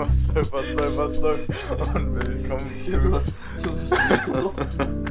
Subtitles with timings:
[0.00, 1.94] Was läuft, was läuft, was läuft?
[1.94, 3.12] Und willkommen du zu...
[3.12, 5.06] hast, du hast mich getroffen.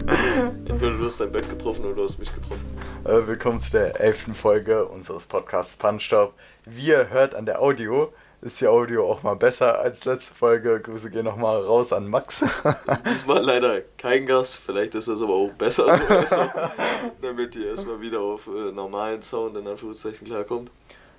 [0.65, 2.77] Entweder du hast dein Bett getroffen oder du hast mich getroffen.
[3.05, 6.33] Äh, willkommen zu der elften Folge unseres Podcasts Punchstop.
[6.65, 10.79] Wie ihr hört an der Audio, ist die Audio auch mal besser als letzte Folge.
[10.81, 12.43] Grüße gehen nochmal raus an Max.
[13.05, 16.51] Diesmal leider kein Gast, vielleicht ist das aber auch besser so, also,
[17.21, 20.71] damit ihr erstmal wieder auf äh, normalen Sound in Anführungszeichen klarkommt.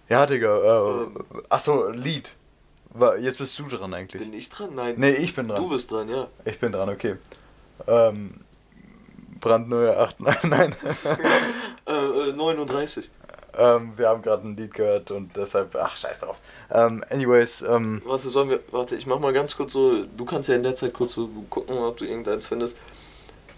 [0.09, 1.05] ja, Digga.
[1.05, 1.07] Äh,
[1.49, 2.35] achso, Lied.
[3.21, 4.21] Jetzt bist du dran eigentlich.
[4.21, 4.75] Bin ich dran?
[4.75, 4.95] Nein.
[4.99, 5.63] Nee, ich bin dran.
[5.63, 6.29] Du bist dran, ja.
[6.45, 7.17] Ich bin dran, okay.
[7.87, 8.41] Ähm,
[9.41, 10.77] brandneue 8, nein, nein.
[11.87, 13.11] Äh, äh, 39.
[13.59, 16.39] ähm, wir haben gerade ein Lied gehört und deshalb, ach, scheiß drauf.
[16.71, 18.61] Ähm, anyways, ähm, Warte, sollen wir.
[18.71, 20.05] Warte, ich mach mal ganz kurz so.
[20.05, 22.77] Du kannst ja in der Zeit kurz so gucken, ob du irgendeins findest.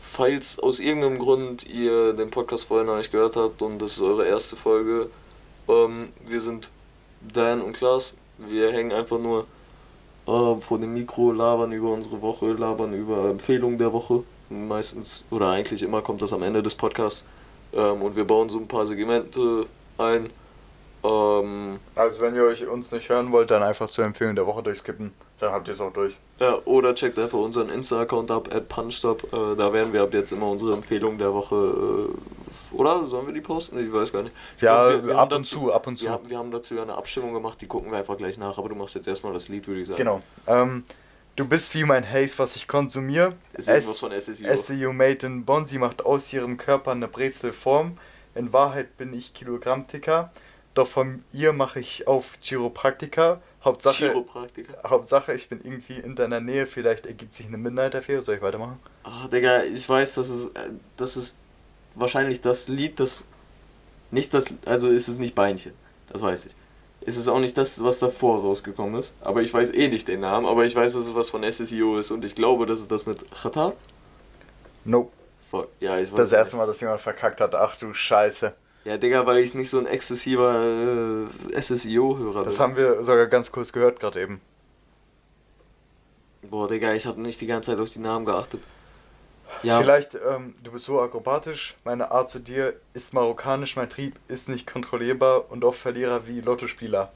[0.01, 4.03] Falls aus irgendeinem Grund ihr den Podcast vorher noch nicht gehört habt und das ist
[4.03, 5.11] eure erste Folge,
[5.69, 6.71] ähm, wir sind
[7.21, 8.15] Dan und Klaas.
[8.39, 9.47] Wir hängen einfach nur
[10.27, 14.25] äh, vor dem Mikro, labern über unsere Woche, labern über Empfehlungen der Woche.
[14.49, 17.25] Meistens oder eigentlich immer kommt das am Ende des Podcasts.
[17.73, 19.67] Ähm, und wir bauen so ein paar Segmente
[19.99, 20.31] ein.
[21.05, 24.63] Ähm, also wenn ihr euch uns nicht hören wollt, dann einfach zur Empfehlung der Woche
[24.63, 25.13] durchskippen.
[25.43, 26.15] Dann habt ihr es auch durch.
[26.39, 29.25] Ja, oder checkt einfach unseren Insta-Account ab, at punchstop.
[29.33, 31.57] Äh, da werden wir ab jetzt immer unsere Empfehlung der Woche.
[32.77, 33.77] Äh, oder sollen wir die posten?
[33.85, 34.33] Ich weiß gar nicht.
[34.57, 36.05] Ich Ja, glaub, wir- wir ab und zu, ab und zu.
[36.05, 38.57] Wir haben, wir haben dazu ja eine Abstimmung gemacht, die gucken wir einfach gleich nach.
[38.57, 39.99] Aber du machst jetzt erstmal das Lied, würde ich sagen.
[39.99, 40.21] Genau.
[40.47, 40.85] Ähm,
[41.35, 43.35] du bist wie mein Haze, was ich konsumiere.
[43.55, 44.57] Ist irgendwas von SSIO.
[44.57, 45.67] SEO Made in Bonn.
[45.67, 47.99] Sie macht aus ihrem Körper eine Brezelform.
[48.37, 50.31] In Wahrheit bin ich Kilogrammticker.
[50.75, 53.41] Doch von ihr mache ich auf Chiropraktika.
[53.65, 54.25] Hauptsache.
[54.85, 56.67] Hauptsache, ich bin irgendwie in deiner Nähe.
[56.67, 58.23] Vielleicht ergibt sich eine Midnight-Affäre.
[58.23, 58.81] Soll ich weitermachen?
[59.05, 61.39] Ah, Digga, ich weiß, das ist, äh, das ist
[61.95, 63.25] wahrscheinlich das Lied, das.
[64.11, 64.55] Nicht das.
[64.65, 65.73] Also ist es nicht Beinchen.
[66.09, 66.57] Das weiß ich.
[67.05, 69.15] Es ist auch nicht das, was davor rausgekommen ist.
[69.23, 70.47] Aber ich weiß eh nicht den Namen.
[70.47, 72.11] Aber ich weiß, dass es was von SSIO ist.
[72.11, 73.75] Und ich glaube, das ist das mit Chata.
[74.85, 75.13] Nope.
[75.81, 76.17] Ja, ich weiß.
[76.17, 77.55] Das erste Mal, dass jemand verkackt hat.
[77.55, 78.55] Ach du Scheiße.
[78.85, 82.63] Ja, Digga, weil ich nicht so ein exzessiver äh, SSIO-Hörer Das bin.
[82.63, 84.41] haben wir sogar ganz kurz gehört gerade eben.
[86.43, 88.61] Boah, Digga, ich habe nicht die ganze Zeit auf die Namen geachtet.
[89.63, 94.17] Ja, Vielleicht, ähm, du bist so akrobatisch, meine Art zu dir ist marokkanisch, mein Trieb
[94.27, 97.13] ist nicht kontrollierbar und oft Verlierer wie Lottospieler.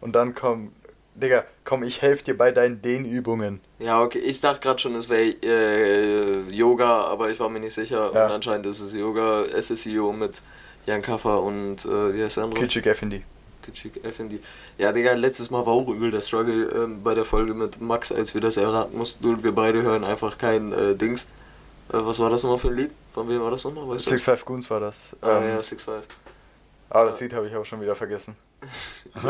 [0.00, 0.72] Und dann komm,
[1.16, 3.60] Digga, komm, ich helfe dir bei deinen Dehnübungen.
[3.80, 4.18] ja, okay.
[4.18, 8.12] Ich dachte gerade schon, es wäre äh, Yoga, aber ich war mir nicht sicher.
[8.14, 8.26] Ja.
[8.26, 10.42] Und anscheinend ist es Yoga, SSIO mit
[10.86, 12.60] Jan Kaffer und äh, wie heißt der andere?
[12.60, 13.22] Kitschig Effendi.
[13.62, 14.40] Kitschik Effendi.
[14.76, 18.12] Ja, Digga, letztes Mal war auch übel der Struggle ähm, bei der Folge mit Max,
[18.12, 21.22] als wir das erraten mussten und wir beide hören einfach kein äh, Dings.
[21.88, 22.90] Äh, was war das nochmal für ein Lied?
[23.10, 23.88] Von wem war das nochmal?
[23.88, 24.06] Weißt?
[24.06, 25.16] Six Five Goons war das.
[25.22, 26.04] Ah, ähm, ja, Six Five.
[26.90, 28.36] Aber das Lied habe ich auch schon wieder vergessen.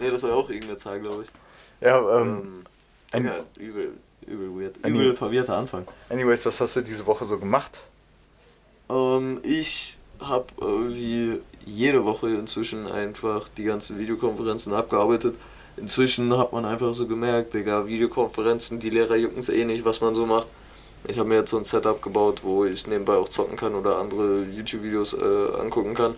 [0.00, 1.28] Nee, das war ja auch irgendeine Zahl, glaube ich.
[1.80, 2.64] Ja, ähm,
[3.12, 3.92] Ähm, ja, übel,
[4.26, 4.76] übel weird.
[4.86, 5.88] Übel verwirrter Anfang.
[6.08, 7.80] anyways, was hast du diese Woche so gemacht?
[8.88, 15.36] Ähm, ich habe äh, wie jede Woche inzwischen einfach die ganzen Videokonferenzen abgearbeitet.
[15.76, 20.00] Inzwischen hat man einfach so gemerkt, Digga, Videokonferenzen, die Lehrer jucken es eh nicht, was
[20.00, 20.48] man so macht.
[21.06, 23.98] Ich habe mir jetzt so ein Setup gebaut, wo ich nebenbei auch zocken kann oder
[23.98, 26.14] andere YouTube-Videos äh, angucken kann.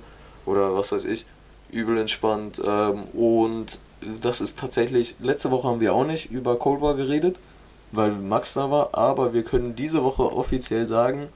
[0.46, 1.26] Oder was weiß ich.
[1.70, 2.60] Übel entspannt.
[2.64, 3.78] Ähm, und
[4.22, 7.38] das ist tatsächlich, letzte Woche haben wir auch nicht über Cold War geredet,
[7.92, 11.28] weil Max da war, aber wir können diese Woche offiziell sagen,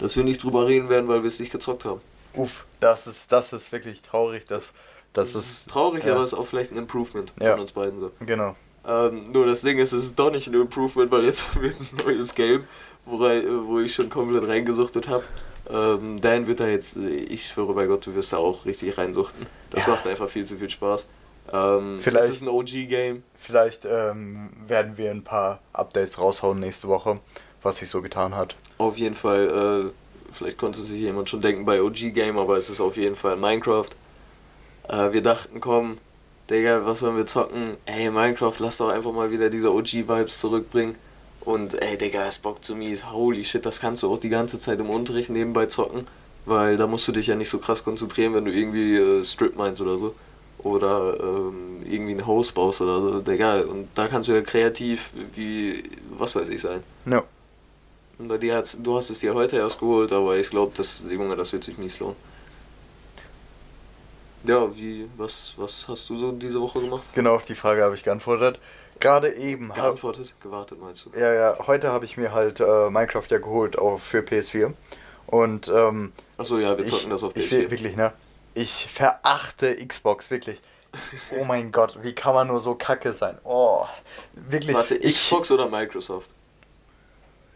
[0.00, 2.00] dass wir nicht drüber reden werden, weil wir es nicht gezockt haben.
[2.34, 4.72] Uff, das ist, das ist wirklich traurig, dass,
[5.12, 6.12] das, Das ist, ist traurig, ja.
[6.14, 7.52] aber es ist auch vielleicht ein Improvement Ja.
[7.52, 8.10] von uns beiden so.
[8.24, 8.54] Genau.
[8.86, 11.70] Ähm, nur das Ding ist, es ist doch nicht ein Improvement, weil jetzt haben wir
[11.70, 12.64] ein neues Game,
[13.04, 15.24] wo, rei- äh, wo ich schon komplett reingesuchtet habe.
[15.68, 18.96] Ähm, Dan wird da jetzt, äh, ich schwöre bei Gott, du wirst da auch richtig
[18.96, 19.46] reinsuchten.
[19.70, 19.90] Das Ja.
[19.92, 21.08] macht einfach viel zu viel Spaß.
[21.52, 23.22] Ähm, Vielleicht- Es ist ein OG-Game.
[23.36, 27.18] Vielleicht ähm, werden wir ein paar Updates raushauen nächste Woche,
[27.62, 28.54] was sich so getan hat.
[28.80, 32.80] Auf jeden Fall, äh, vielleicht konnte sich jemand schon denken bei OG-Game, aber es ist
[32.80, 33.90] auf jeden Fall Minecraft.
[34.88, 35.98] Äh, wir dachten, komm,
[36.48, 37.76] Digga, was wollen wir zocken?
[37.84, 40.94] Ey, Minecraft, lass doch einfach mal wieder diese OG-Vibes zurückbringen.
[41.42, 43.12] Und ey, Digga, es bockt zu mies.
[43.12, 46.06] Holy shit, das kannst du auch die ganze Zeit im Unterricht nebenbei zocken.
[46.46, 49.56] Weil da musst du dich ja nicht so krass konzentrieren, wenn du irgendwie äh, Strip
[49.56, 50.14] meinst oder so.
[50.56, 53.20] Oder ähm, irgendwie ein Haus baust oder so.
[53.20, 55.82] Digga, und da kannst du ja kreativ wie,
[56.16, 56.82] was weiß ich sein.
[57.04, 57.22] Ja.
[58.20, 61.04] Und bei dir hat's, du hast es dir heute erst geholt, aber ich glaube, das,
[61.10, 62.16] Junge, das wird sich mies lohnen.
[64.44, 67.08] Ja, wie, was, was hast du so diese Woche gemacht?
[67.14, 68.58] Genau auf die Frage habe ich geantwortet.
[68.98, 69.70] Gerade eben.
[69.70, 70.34] hab- Geantwortet?
[70.42, 71.18] Gewartet, meinst du?
[71.18, 74.72] Ja, ja, heute habe ich mir halt äh, Minecraft ja geholt auch für PS4.
[75.26, 77.50] Und ähm, Achso, ja, wir ich, zocken das auf ich PS4.
[77.52, 78.12] will- wirklich, ne?
[78.52, 80.60] Ich verachte Xbox, wirklich.
[81.38, 83.38] Oh mein Gott, wie kann man nur so kacke sein?
[83.44, 83.86] Oh,
[84.34, 84.74] wirklich.
[84.76, 86.30] Warte, Xbox oder Microsoft?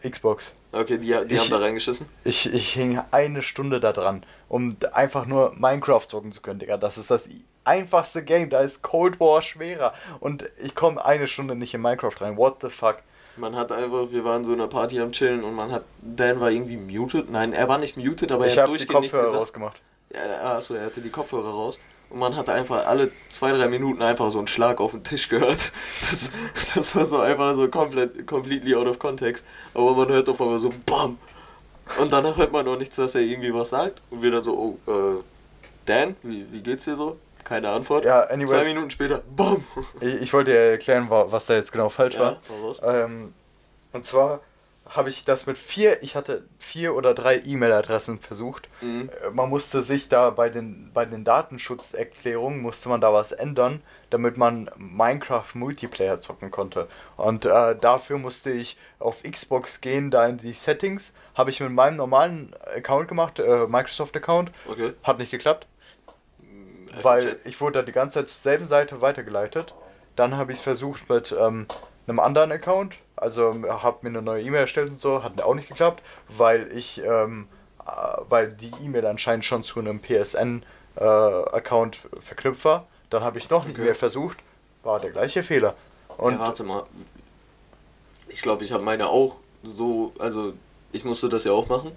[0.09, 0.53] Xbox.
[0.73, 2.07] Okay, die, die Ich- haben da reingeschissen.
[2.25, 6.77] Ich, ich hing eine Stunde da dran, um einfach nur Minecraft zocken zu können, Digga.
[6.77, 7.23] Das ist das
[7.65, 9.95] einfachste Game, da ist Cold War schwerer.
[10.21, 12.37] Und ich komme eine Stunde nicht in Minecraft rein.
[12.37, 12.99] What the fuck?
[13.37, 16.41] Man hat einfach, wir waren so in einer Party am Chillen und man hat, Dan
[16.41, 17.31] war irgendwie muted.
[17.31, 19.43] Nein, er war nicht muted, aber ich er hat die durchgehend nichts Kopfhörer gesagt.
[19.43, 19.83] rausgemacht.
[20.13, 21.81] Ja, achso, er hatte die Kopfhörer raus.
[22.11, 25.29] Und man hatte einfach alle zwei, drei Minuten einfach so einen Schlag auf den Tisch
[25.29, 25.73] gehört.
[26.11, 26.31] Das,
[26.75, 29.45] das war so einfach so komplett, completely out of context.
[29.73, 31.19] Aber man hört auf einmal so BAM!
[32.01, 34.01] Und danach hört man noch nichts, dass er irgendwie was sagt.
[34.11, 35.23] Und wir dann so, oh, äh,
[35.87, 37.19] Dan, wie, wie geht's dir so?
[37.43, 38.05] Keine Antwort.
[38.07, 38.51] Ja, anyways.
[38.51, 39.65] Zwei Minuten später, BAM!
[40.01, 42.37] Ich, ich wollte dir erklären, wa- was da jetzt genau falsch Ja, war.
[42.63, 42.81] raus.
[42.83, 43.35] Ähm,
[43.93, 44.41] und zwar
[44.87, 48.69] habe ich das mit vier, ich hatte vier oder drei E-Mail-Adressen versucht.
[48.83, 49.09] Mhm.
[49.23, 53.83] Äh, Man musste sich da bei den, bei den Datenschutzerklärungen, musste man da was ändern,
[54.11, 56.87] damit man Minecraft Multiplayer zocken konnte.
[57.17, 61.73] Und äh, dafür musste ich auf Xbox gehen, da in die Settings, habe ich mit
[61.73, 64.93] meinem normalen Account gemacht, äh, Microsoft-Account, Okay.
[65.03, 65.67] hat nicht geklappt,
[66.41, 67.39] Mm, weil Chat.
[67.47, 69.75] ich wurde da die ganze Zeit zur selben Seite weitergeleitet.
[70.17, 71.67] Dann habe ich es versucht mit ähm,
[72.07, 75.69] einem anderen Account, also habe mir eine neue E-Mail erstellt und so, hat auch nicht
[75.69, 77.49] geklappt, weil ich, ähm,
[77.87, 77.91] äh,
[78.29, 82.87] weil die E-Mail anscheinend schon zu einem PSN-Account verknüpft war.
[83.11, 83.83] Dann habe ich noch eine Okay.
[83.83, 84.39] E-Mail versucht,
[84.83, 85.75] war der gleiche Fehler.
[86.17, 86.85] Und ja, warte mal.
[88.29, 90.53] Ich glaube, ich habe meine auch so, also
[90.93, 91.93] ich musste das ja auch machen.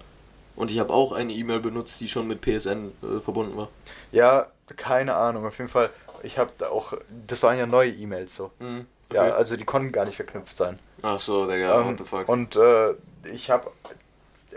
[0.56, 3.68] Und ich habe auch eine E-Mail benutzt, die schon mit PSN äh, verbunden war.
[4.10, 5.88] ja, keine Ahnung, auf jeden Fall,
[6.22, 6.92] ich habe da auch,
[7.26, 8.50] das waren ja neue E-Mails so.
[8.58, 8.86] Mhm.
[9.12, 9.32] Ja, Okay.
[9.32, 10.78] also die konnten gar nicht verknüpft sein.
[11.02, 12.28] Ach so, Digga, Ähm, what the fuck.
[12.28, 12.94] Und äh,
[13.32, 13.70] ich habe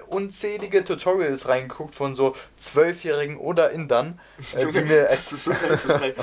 [0.07, 4.19] unzählige Tutorials reingeguckt von so Zwölfjährigen oder Indern,
[4.55, 6.13] äh, die mir es ist, so- es ist, rein-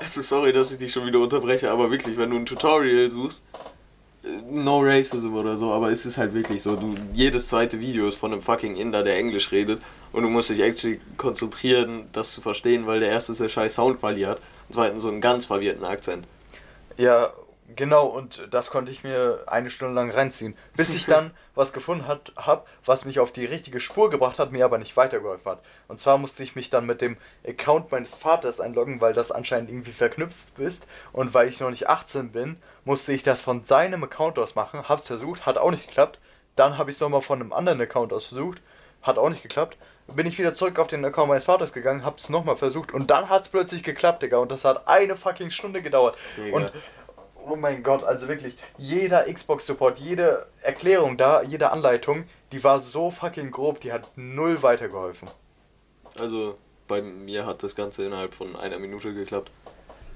[0.00, 3.42] ist sorry, dass ich dich schon wieder unterbreche, aber wirklich, wenn du ein Tutorial suchst,
[4.24, 8.06] äh, no racism oder so, aber es ist halt wirklich so, du jedes zweite Video
[8.06, 9.80] ist von einem fucking Inder, der Englisch redet
[10.12, 14.28] und du musst dich actually konzentrieren, das zu verstehen, weil der erste der scheiß Soundqualität
[14.28, 16.26] hat und zweitens so einen ganz verwirrten Akzent.
[16.96, 17.32] Ja,
[17.74, 20.56] genau, und das konnte ich mir eine Stunde lang reinziehen.
[20.76, 24.52] Bis ich dann was gefunden hat, hab, was mich auf die richtige Spur gebracht hat,
[24.52, 25.62] mir aber nicht weitergeholfen hat.
[25.88, 27.16] Und zwar musste ich mich dann mit dem
[27.46, 30.86] Account meines Vaters einloggen, weil das anscheinend irgendwie verknüpft ist.
[31.12, 34.88] Und weil ich noch nicht 18 bin, musste ich das von seinem Account aus machen.
[34.88, 36.18] Hab's versucht, hat auch nicht geklappt.
[36.56, 38.62] Dann habe ich es nochmal von einem anderen Account aus versucht,
[39.02, 39.76] hat auch nicht geklappt.
[40.08, 43.28] Bin ich wieder zurück auf den Account meines Vaters gegangen, hab's nochmal versucht und dann
[43.28, 44.38] hat's plötzlich geklappt, Digga.
[44.38, 46.16] Und das hat eine fucking Stunde gedauert.
[46.36, 46.56] Digga.
[46.56, 46.72] Und
[47.48, 53.10] oh mein Gott, also wirklich, jeder Xbox-Support, jede Erklärung da, jede Anleitung, die war so
[53.10, 55.28] fucking grob, die hat null weitergeholfen.
[56.18, 56.56] Also
[56.88, 59.50] bei mir hat das Ganze innerhalb von einer Minute geklappt.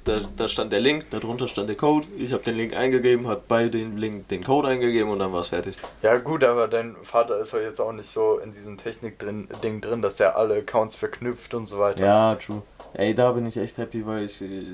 [0.05, 2.06] Da, da stand der Link, darunter stand der Code.
[2.17, 5.41] Ich habe den Link eingegeben, hat bei dem Link den Code eingegeben und dann war
[5.41, 5.76] es fertig.
[6.03, 9.81] Ja gut, aber dein Vater ist ja jetzt auch nicht so in diesem Technik-Ding drin,
[9.83, 12.03] drin, dass er alle Accounts verknüpft und so weiter.
[12.03, 12.62] Ja, true.
[12.95, 14.65] Ey, da bin ich echt happy, weil ich, äh,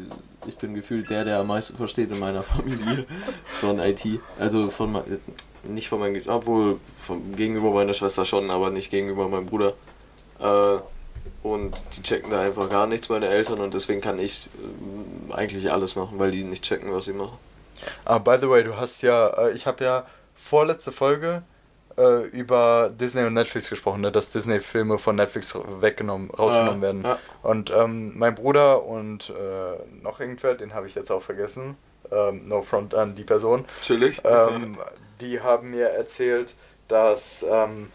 [0.46, 3.06] ich bin gefühlt der, der am meisten versteht in meiner Familie
[3.46, 4.04] von IT.
[4.38, 5.02] Also von
[5.64, 9.74] nicht von meinem, obwohl von, gegenüber meiner Schwester schon, aber nicht gegenüber meinem Bruder.
[10.38, 10.78] Äh,
[11.42, 15.70] und die checken da einfach gar nichts, meine Eltern, und deswegen kann ich ähm, eigentlich
[15.70, 17.38] alles machen, weil die nicht checken, was sie machen.
[18.04, 21.42] Ah, by the way, du hast ja, äh, ich habe ja vorletzte Folge
[21.98, 24.12] äh, über Disney und Netflix gesprochen, ne?
[24.12, 27.02] dass Disney-Filme von Netflix weggenommen, rausgenommen Ah, werden.
[27.04, 27.18] ja.
[27.42, 31.76] Und ähm, mein Bruder und äh, noch irgendwer, den habe ich jetzt auch vergessen,
[32.12, 34.20] ähm, no front an die Person, Chillig.
[34.24, 34.78] ähm,
[35.20, 36.54] die haben mir erzählt,
[36.88, 37.90] dass ähm,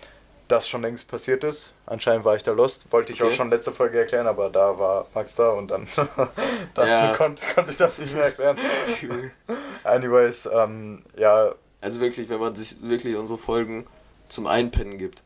[0.48, 1.74] das schon längst passiert ist.
[1.86, 2.92] Anscheinend war ich da lost.
[2.92, 3.36] Wollte ich auch Okay.
[3.36, 5.88] schon letzte Folge erklären, aber da war Max da und dann,
[6.74, 7.16] dann Ja.
[7.16, 8.58] konnte, konnte ich das nicht mehr erklären.
[9.84, 13.86] Anyways, ähm, ja, Also wirklich, wenn man sich wirklich unsere Folgen
[14.30, 15.24] zum Einpennen gibt,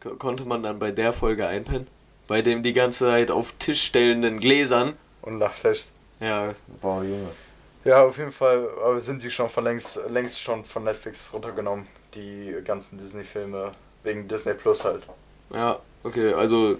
[0.00, 1.86] ko- konnte man dann bei der Folge einpennen?
[2.26, 4.94] Bei dem die ganze Zeit auf Tisch stellenden Gläsern.
[5.22, 5.86] und Lachflash.
[6.20, 7.28] Ja, boah, Junge.
[7.84, 11.86] Ja, auf jeden Fall aber sind sie schon von längst, längst schon von Netflix runtergenommen,
[12.14, 13.72] die ganzen Disney-Filme,
[14.04, 15.02] wegen Disney Plus halt.
[15.50, 16.78] Ja, okay, also,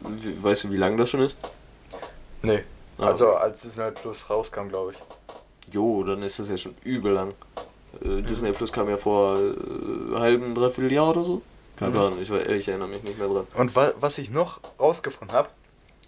[0.00, 1.36] wie, weißt du, wie lange das schon ist?
[2.42, 2.62] Nee,
[2.98, 5.74] Ah, also als Disney Plus rauskam, glaube ich.
[5.74, 7.34] Jo, dann ist das ja schon übel lang.
[8.00, 11.42] Äh, Disney Plus kam ja vor äh, halben, dreiviertel Jahr oder so.
[11.76, 11.98] Keine.
[11.98, 13.46] Ahnung, ich, ich erinnere mich nicht mehr dran.
[13.54, 15.48] Und wa was ich noch rausgefunden habe,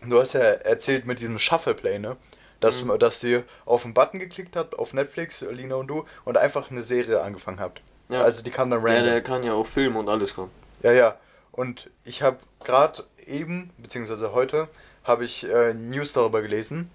[0.06, 2.16] du hast ja erzählt mit diesem Shuffle-Play, ne?
[2.60, 2.98] Dass, Mhm.
[2.98, 6.82] dass ihr auf einen Button geklickt habt, auf Netflix, Lina und du, und einfach eine
[6.82, 7.82] Serie angefangen habt.
[8.08, 8.20] Ja.
[8.22, 9.04] Also die kam dann random.
[9.04, 10.50] der kann ja auch filmen und alles kommen.
[10.82, 11.16] Ja, ja.
[11.52, 14.68] Und ich habe gerade eben, beziehungsweise heute,
[15.04, 16.90] habe ich äh, News darüber gelesen,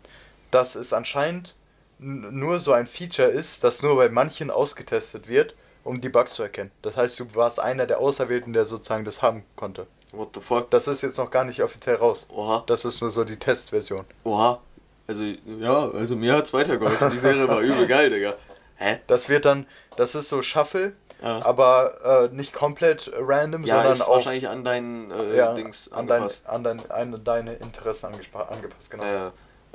[0.52, 1.56] dass es anscheinend
[2.00, 6.44] nur so ein Feature ist, das nur bei manchen ausgetestet wird, um die Bugs zu
[6.44, 6.72] erkennen.
[6.82, 9.88] Das heißt, du warst einer der Auserwählten, der sozusagen das haben konnte.
[10.12, 10.72] What the fuck?
[10.72, 12.26] Das ist jetzt noch gar nicht offiziell raus.
[12.34, 12.64] Oha.
[12.66, 14.06] Das ist nur so die Testversion.
[14.24, 14.60] Oha.
[15.08, 17.10] Also, ja, also mir hat's weitergeholfen.
[17.10, 18.36] Die Serie war übel geil, Digga.
[18.78, 19.00] Hä?
[19.08, 19.66] Das wird dann,
[19.98, 21.44] das ist so Shuffle, Ja.
[21.46, 25.92] aber äh, nicht komplett random, Ja, sondern ist auch wahrscheinlich an deinen äh, ja, Dings
[25.92, 26.48] an, dein, angepasst.
[26.48, 29.04] an dein, an deine Interessen angepasst, genau.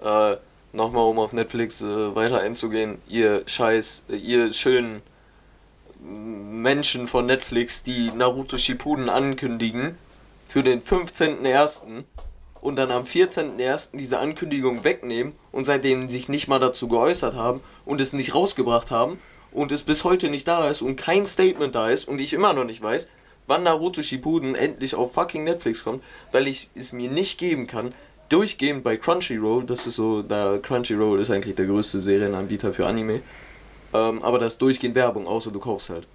[0.02, 0.32] Ja.
[0.32, 0.36] Äh,
[0.74, 5.02] Nochmal, um auf Netflix äh, weiter einzugehen, ihr Scheiß, äh, ihr schönen
[6.00, 9.96] Menschen von Netflix, die Naruto Shippuden ankündigen
[10.48, 12.02] für den 15.01.
[12.60, 13.90] und dann am 14.01.
[13.96, 18.90] diese Ankündigung wegnehmen und seitdem sich nicht mal dazu geäußert haben und es nicht rausgebracht
[18.90, 19.20] haben
[19.52, 22.52] und es bis heute nicht da ist und kein Statement da ist und ich immer
[22.52, 23.08] noch nicht weiß,
[23.46, 26.02] wann Naruto Shippuden endlich auf fucking Netflix kommt,
[26.32, 27.94] weil ich es mir nicht geben kann,
[28.28, 33.20] durchgehend bei Crunchyroll, das ist so, da Crunchyroll ist eigentlich der größte Serienanbieter für Anime,
[33.92, 36.06] ähm, aber da ist durchgehend Werbung, außer du kaufst halt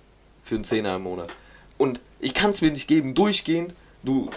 [0.44, 1.30] für einen Zehner im Monat.
[1.78, 3.74] Und ich kann es mir nicht geben, durchgehend,
[4.04, 4.30] du,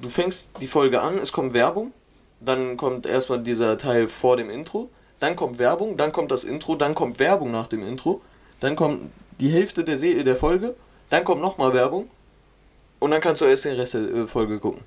[0.00, 1.92] du fängst die Folge an, es kommt Werbung,
[2.40, 6.74] dann kommt erstmal dieser Teil vor dem Intro, dann kommt Werbung, dann kommt das Intro,
[6.76, 8.20] dann kommt Werbung nach dem Intro,
[8.60, 9.10] dann kommt
[9.40, 10.74] die Hälfte der, Se der Folge,
[11.10, 12.10] dann kommt nochmal Werbung
[12.98, 14.82] und dann kannst du erst den Rest der äh, Folge gucken.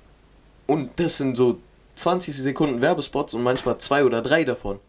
[0.66, 1.58] Und das sind so
[1.96, 4.80] 20 Sekunden Werbespots und manchmal zwei oder drei davon.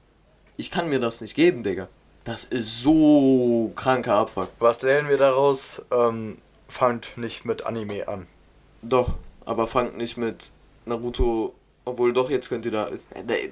[0.58, 1.88] Ich kann mir das nicht geben, Digga.
[2.24, 4.50] Das ist so kranker Abfuck.
[4.60, 5.82] Was lernen wir daraus?
[5.92, 8.26] Ähm, fangt nicht mit Anime an.
[8.82, 10.52] Doch, aber fangt nicht mit
[10.86, 11.54] Naruto.
[11.88, 12.90] Obwohl doch, jetzt könnt ihr da.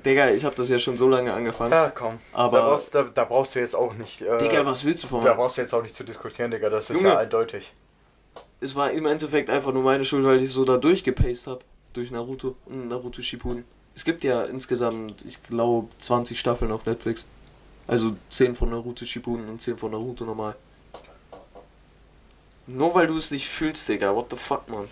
[0.04, 1.72] Digga, ich hab das ja schon so lange angefangen.
[1.72, 2.18] Ja, komm.
[2.32, 4.24] Aber- da, brauchst, da, da brauchst du jetzt auch nicht.
[4.24, 5.36] Äh, Digga, was willst du von Da mir?
[5.36, 6.70] brauchst du jetzt auch nicht zu diskutieren, Digga.
[6.72, 7.10] Das ist Junge.
[7.10, 7.72] ja eindeutig.
[8.60, 11.64] Es war im Endeffekt einfach nur meine Schuld, weil ich so da durchgepaced hab.
[11.94, 13.66] Durch Naruto und Naruto Shippuden.
[13.96, 17.26] Es gibt ja insgesamt, ich glaube, 20 Staffeln auf Netflix.
[17.86, 20.56] Also 10 von Naruto Shippuden und 10 von Naruto normal.
[22.66, 24.16] Nur weil du es nicht fühlst, Digga.
[24.16, 24.88] What the fuck, man.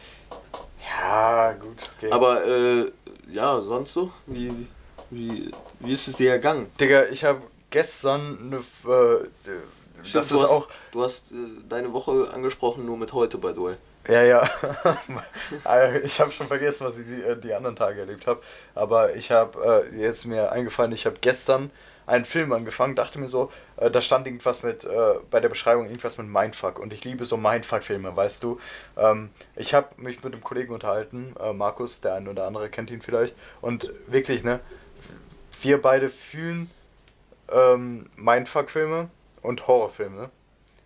[0.87, 1.89] Ja, gut.
[1.97, 2.11] Okay.
[2.11, 2.91] Aber, äh,
[3.31, 4.11] ja, sonst so?
[4.27, 4.67] Wie,
[5.09, 6.67] wie, wie ist es dir ergangen?
[6.79, 8.57] Digga, ich habe gestern eine.
[8.57, 9.27] Äh,
[10.03, 10.67] Stimmt, das du, ist hast, auch.
[10.91, 11.35] du hast äh,
[11.69, 13.75] deine Woche angesprochen, nur mit heute, by the way.
[14.07, 14.49] Ja, ja.
[15.65, 18.41] Äh, ich habe schon vergessen, was ich die, äh, die anderen Tage erlebt habe.
[18.73, 21.71] Aber ich habe äh, jetzt mir eingefallen, ich habe gestern
[22.07, 24.89] einen Film angefangen, dachte mir so, äh, da stand irgendwas mit, äh,
[25.29, 26.79] bei der Beschreibung irgendwas mit Mindfuck.
[26.79, 28.59] Und ich liebe so Mindfuck-Filme, weißt du.
[28.97, 32.89] Ähm, ich habe mich mit einem Kollegen unterhalten, äh, Markus, der eine oder andere kennt
[32.91, 33.35] ihn vielleicht.
[33.61, 34.59] Und wirklich, ne,
[35.61, 36.71] wir beide fühlen
[37.51, 39.09] ähm, Mindfuck-Filme
[39.41, 40.31] und Horrorfilme.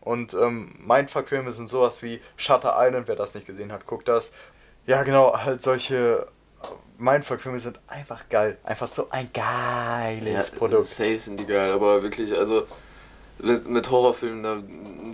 [0.06, 4.32] Und ähm, Mindfuck-Filme sind sowas wie Shutter Island, wer das nicht gesehen hat, guckt das.
[4.86, 6.28] Ja, genau, halt solche
[7.00, 8.58] Mindfuck-Filme sind einfach geil.
[8.64, 10.86] Einfach so ein geiles Produkt.
[10.86, 12.68] Safe sind die geil, aber wirklich, also
[13.40, 14.58] mit, Horrorfilmen, da,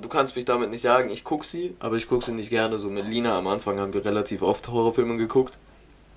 [0.01, 1.09] du kannst mich damit nicht jagen.
[1.09, 2.77] Ich guck sie, aber ich guck sie nicht gerne.
[2.77, 5.57] So mit Lina am Anfang haben wir relativ oft Horrorfilme geguckt.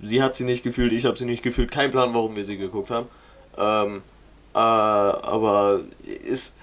[0.03, 1.71] Sie hat sie nicht gefühlt, ich habe sie nicht gefühlt.
[1.71, 3.07] Kein Plan, warum wir sie geguckt haben.
[3.57, 4.03] Ähm,
[4.55, 6.57] äh, aber ist,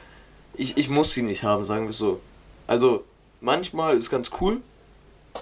[0.53, 2.19] ich, ich muss sie nicht haben, sagen wir es so.
[2.67, 3.03] Also
[3.39, 4.61] manchmal ist ganz cool,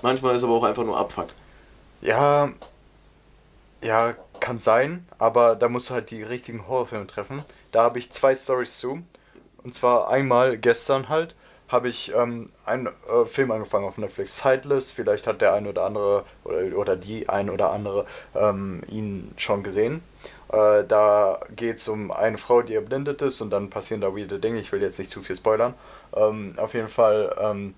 [0.01, 1.27] manchmal ist aber auch einfach nur Abfuck.
[2.01, 2.51] Ja,
[3.81, 7.43] ja, kann sein, aber da musst du halt die richtigen Horrorfilme treffen.
[7.71, 9.03] Da habe ich zwei Stories zu.
[9.63, 11.35] Und zwar einmal gestern halt
[11.67, 14.91] habe ich ähm, einen äh, Film angefangen auf Netflix, Sightless.
[14.91, 19.61] Vielleicht hat der ein oder andere oder, oder die ein oder andere ähm, ihn schon
[19.61, 20.01] gesehen.
[20.51, 24.39] Äh, da geht es um eine Frau, die erblindet ist und dann passieren da wieder
[24.39, 24.59] Dinge.
[24.59, 25.73] Ich will jetzt nicht zu viel spoilern.
[26.15, 27.75] Ähm, auf jeden Fall ähm,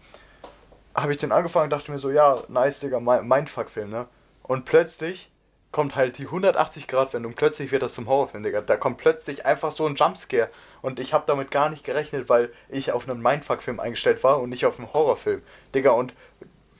[0.96, 4.08] habe ich den angefangen und dachte mir so, ja, nice, Digga, Mi- Mindfuck-Film, ne?
[4.44, 5.32] Und plötzlich
[5.72, 8.62] kommt halt die 180-Grad-Wendung, plötzlich wird das zum Horrorfilm, Digga.
[8.62, 10.50] Da kommt plötzlich einfach so ein Jumpscare.
[10.82, 14.50] Und ich habe damit gar nicht gerechnet, weil ich auf einen Mindfuck-Film eingestellt war und
[14.50, 15.42] nicht auf einen Horrorfilm.
[15.74, 16.14] Digga, und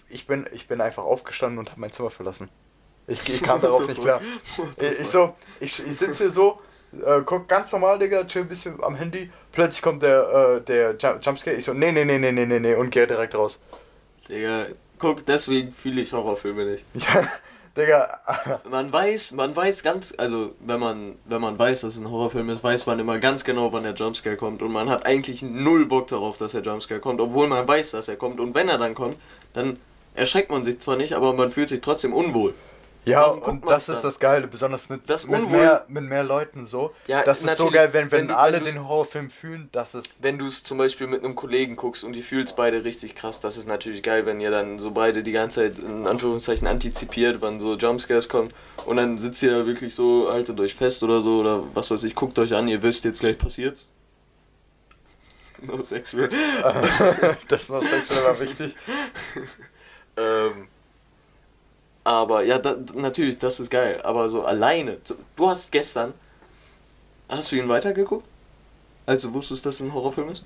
[0.10, 2.50] ich bin, ich bin einfach aufgestanden und habe mein Zimmer verlassen.
[3.12, 4.22] Ich, ich kam darauf nicht klar.
[4.80, 6.60] Ich, ich so, ich, ich sitze hier so,
[7.06, 9.30] äh, guck ganz normal, Digga, chill ein bisschen am Handy.
[9.52, 11.56] Plötzlich kommt der, äh, der Ju- Jumpscare.
[11.56, 13.60] Ich so, nee, nee, nee, nee, nee, nee, nee, und gehe direkt raus.
[14.30, 14.68] Digga,
[15.00, 16.86] guck, deswegen fühle ich Horrorfilme nicht.
[16.96, 17.28] Ja,
[17.78, 18.20] Digga,
[18.70, 22.50] Man weiß, man weiß ganz, also wenn man, wenn man weiß, dass es ein Horrorfilm
[22.50, 25.86] ist, weiß man immer ganz genau, wann der Jumpscare kommt und man hat eigentlich null
[25.86, 28.78] Bock darauf, dass der Jumpscare kommt, obwohl man weiß, dass er kommt und wenn er
[28.78, 29.16] dann kommt,
[29.54, 29.80] dann
[30.16, 32.54] erschreckt man sich zwar nicht, aber man fühlt sich trotzdem unwohl.
[33.04, 36.24] Ja, Warum und das ist das Geile, besonders mit, Das mit, Unwohl- mehr, mit mehr
[36.24, 36.94] Leuten so.
[37.08, 40.22] Ja, das ist so geil, wenn, wenn, wenn alle wenn den Horrorfilm fühlen, das ist.
[40.22, 43.40] wenn du es zum Beispiel mit einem Kollegen guckst und ihr fühlt's beide richtig krass,
[43.40, 47.42] das ist natürlich geil, wenn ihr dann so beide die ganze Zeit in Anführungszeichen antizipiert,
[47.42, 48.50] wann so Jumpscares kommen
[48.86, 52.04] und dann sitzt ihr da wirklich so, haltet euch fest oder so oder was weiß
[52.04, 53.90] ich, guckt euch an, ihr wisst jetzt gleich passiert's.
[55.64, 56.30] No sexual.
[57.48, 58.76] das noch sexuell war wichtig.
[60.18, 60.68] ähm,
[62.04, 64.98] aber ja, da, natürlich, das ist geil, aber so alleine.
[65.36, 66.14] Du hast gestern,
[67.30, 68.26] hast du ihn weitergeguckt?
[69.06, 70.46] Als du wusstest, dass es ein Horrorfilm ist?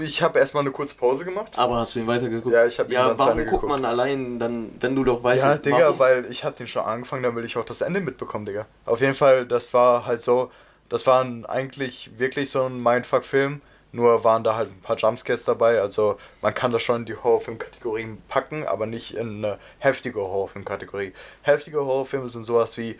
[0.00, 1.52] Ich habe erstmal eine kurze Pause gemacht.
[1.56, 2.54] Aber hast du ihn weitergeguckt?
[2.54, 3.68] Ja, ich hab ihn Ja, dann warum guckt geguckt.
[3.68, 5.62] man allein dann, wenn du doch weißt, ja, warum?
[5.62, 8.66] Digga, weil ich habe den schon angefangen, dann will ich auch das Ende mitbekommen, Digga.
[8.86, 10.50] Auf jeden Fall, das war halt so,
[10.88, 13.60] das war ein, eigentlich wirklich so ein Mindfuck-Film,
[13.92, 17.14] nur waren da halt ein paar Jumpscares dabei, also man kann das schon in die
[17.16, 21.12] Horrorfilm-Kategorien packen, aber nicht in eine heftige Horrorfilm-Kategorie.
[21.42, 22.98] Heftige Horrorfilme sind sowas wie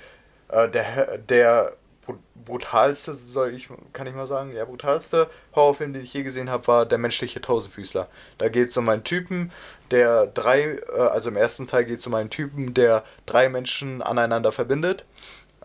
[0.49, 1.73] äh, der, der
[2.07, 6.51] bru- brutalste, soll ich, kann ich mal sagen, der brutalste Horrorfilm, den ich je gesehen
[6.51, 8.09] habe, war Der menschliche Tausendfüßler.
[8.39, 9.51] Da geht es um einen Typen,
[9.91, 14.03] der drei, äh, also im ersten Teil geht es um einen Typen, der drei Menschen
[14.03, 15.05] aneinander verbindet.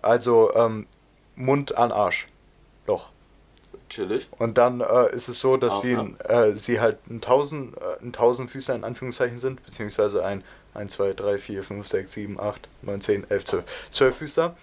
[0.01, 0.88] Also ähm,
[1.36, 2.27] Mund an Arsch.
[2.86, 3.10] Loch.
[3.89, 4.27] Chillig.
[4.38, 6.20] Und dann äh, ist es so, dass sie, Aufnahme.
[6.51, 11.13] äh, sie halt ein, Tausend, äh, ein Tausendfüßler in Anführungszeichen sind, beziehungsweise ein 1, 2,
[11.13, 13.63] 3, 4, 5, 6, 7, 8, 9, 10, 11, 12.
[13.89, 14.56] 12 Füßler.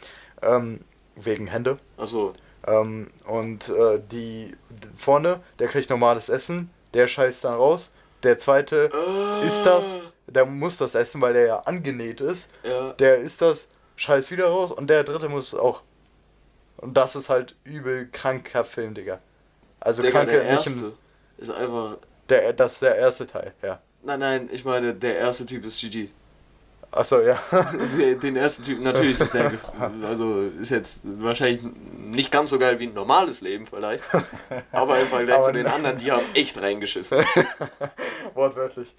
[0.42, 0.80] Ähm,
[1.16, 1.78] wegen Hände.
[1.96, 2.32] Achso,
[2.66, 4.56] Ähm, und äh, die
[4.96, 7.90] vorne, der kriegt normales Essen, der scheißt dann raus.
[8.22, 8.90] Der zweite
[9.46, 12.48] isst das, der muss das essen, weil der ja angenäht ist.
[12.62, 12.92] Ja.
[12.94, 15.82] Der isst das, scheißt wieder raus und der dritte muss auch.
[16.84, 19.18] Und das ist halt übel kranker Film, Digga.
[19.80, 20.92] Also Digga, kranke der erste im,
[21.38, 21.96] ist einfach.
[22.28, 23.80] der, das ist der erste Teil, ja.
[24.02, 26.10] Nein, nein, ich meine, der erste Typ ist GG.
[26.90, 27.38] Achso, ja.
[28.22, 29.52] Den ersten Typ, natürlich ist das der,
[30.06, 31.62] also ist jetzt wahrscheinlich
[31.96, 34.04] nicht ganz so geil wie ein normales Leben vielleicht,
[34.70, 37.24] aber im Vergleich Aber zu den anderen, die haben echt reingeschissen.
[38.34, 38.94] Wortwörtlich.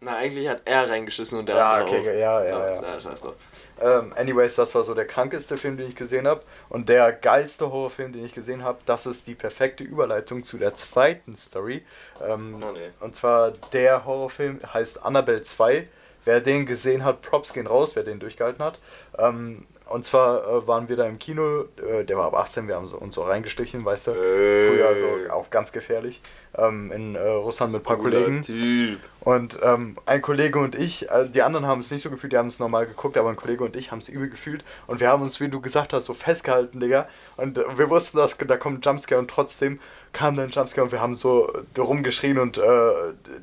[0.00, 2.14] Na, eigentlich hat er reingeschissen und der Ja, andere okay, auch.
[2.20, 2.82] ja, ja, ja.
[2.82, 3.36] ja scheiß drauf.
[3.80, 6.42] Ähm, anyways, das war so der krankeste Film, den ich gesehen habe.
[6.68, 10.74] Und der geilste Horrorfilm, den ich gesehen habe, das ist die perfekte Überleitung zu der
[10.74, 11.84] zweiten Story.
[12.20, 12.90] Ähm, Oh, nee.
[13.00, 15.88] Und zwar der Horrorfilm heißt Annabelle 2.
[16.24, 18.78] Wer den gesehen hat, Props gehen raus, wer den durchgehalten hat.
[19.18, 22.76] Ähm, und zwar äh, waren wir da im Kino, äh, der war ab 18, wir
[22.76, 24.10] haben so, uns so reingestichen, weißt du.
[24.12, 24.68] Ey.
[24.68, 26.22] Früher so auch ganz gefährlich.
[26.56, 28.42] Ähm, in äh, Russland mit ein paar Cooler Kollegen.
[28.42, 28.98] Typ.
[29.20, 32.38] Und ähm, ein Kollege und ich, also die anderen haben es nicht so gefühlt, die
[32.38, 34.64] haben es normal geguckt, aber ein Kollege und ich haben es übel gefühlt.
[34.86, 37.06] Und wir haben uns, wie du gesagt hast, so festgehalten, Digga.
[37.36, 39.80] Und äh, wir wussten, dass da kommt ein Jumpscare und trotzdem
[40.12, 42.90] kam dann ein Jumpscare und wir haben so äh, rumgeschrien und, äh,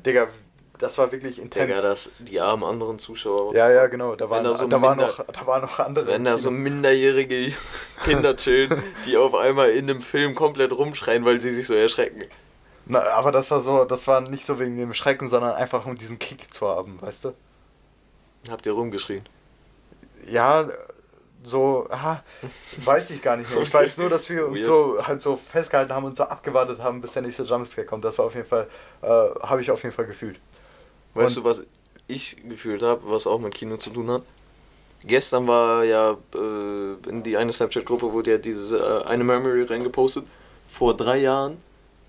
[0.04, 0.26] Digga,
[0.82, 1.66] das war wirklich intens.
[1.66, 3.54] Digga, das, die armen anderen Zuschauer.
[3.54, 4.14] ja, ja, genau.
[4.16, 6.06] Da waren, da so da waren minder- noch, da waren noch andere.
[6.08, 7.54] Wenn da so minderjährige
[8.04, 12.24] Kinder chillen, die auf einmal in einem Film komplett rumschreien, weil sie sich so erschrecken.
[12.84, 15.96] Na, aber das war so, das war nicht so wegen dem Schrecken, sondern einfach um
[15.96, 17.32] diesen Kick zu haben, weißt du?
[18.50, 19.22] Habt ihr rumgeschrien?
[20.26, 20.68] Ja,
[21.44, 22.22] so, aha,
[22.84, 23.62] weiß ich gar nicht mehr.
[23.62, 24.64] Ich weiß nur, dass wir uns Weird.
[24.64, 28.04] so halt so festgehalten haben und so abgewartet haben, bis der nächste Jumpscare kommt.
[28.04, 28.68] Das war auf jeden Fall,
[29.02, 30.40] äh, habe ich auf jeden Fall gefühlt.
[31.14, 31.64] Weißt Und- du, was
[32.08, 34.22] ich gefühlt habe, was auch mit Kino zu tun hat?
[35.04, 40.24] Gestern war ja äh, in die eine Snapchat-Gruppe wurde ja diese äh, eine Memory reingepostet.
[40.66, 41.58] Vor drei Jahren,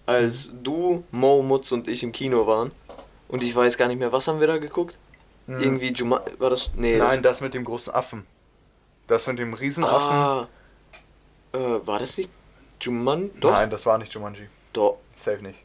[0.06, 0.64] als Mhm.
[0.64, 2.72] du, Mo, Mutz und ich im Kino waren.
[3.28, 4.98] Und ich weiß gar nicht mehr, was haben wir da geguckt?
[5.48, 6.72] Irgendwie Juma war das?
[6.76, 7.00] Nee, Mhm.
[7.00, 8.26] Nein, das mit dem großen Affen.
[9.08, 10.16] Das mit dem das, Riesenaffen.
[10.16, 10.48] ah,
[11.52, 12.30] äh, war das nicht
[12.80, 13.32] Juman?
[13.42, 14.48] Doch, Nein, das war nicht Jumanji.
[14.72, 14.98] doch.
[15.16, 15.60] Safe nicht.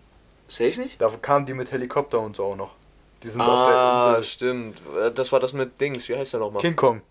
[0.49, 1.01] Safe nicht?
[1.01, 2.75] Da kamen die mit Helikopter und so auch noch.
[3.23, 3.69] Die sind Ah, auf
[4.11, 4.31] der Insel.
[4.31, 4.77] stimmt.
[5.01, 6.09] Äh, Das war das mit Dings.
[6.09, 6.63] Wie heißt der nochmal?
[6.63, 7.03] King Kong.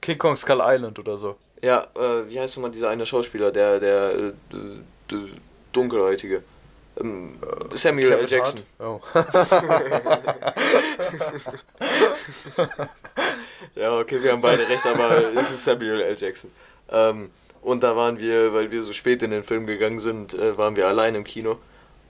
[0.00, 1.36] King Kong Skull Island oder so.
[1.62, 4.32] Ja, äh, wie heißt nochmal dieser eine Schauspieler, der, der, äh,
[5.72, 6.42] dunkelhäutige?
[7.00, 7.38] Ähm,
[7.70, 8.26] Samuel L.
[8.26, 8.62] Kevin Jackson.
[8.78, 8.88] Hart?
[8.88, 9.00] Oh.
[13.74, 16.16] Ja, okay, wir haben beide recht, aber es ist Samuel L.
[16.16, 16.50] Jackson.
[16.90, 17.30] Ähm,
[17.62, 20.76] und da waren wir, weil wir so spät in den Film gegangen sind, äh, waren
[20.76, 21.58] wir allein im Kino.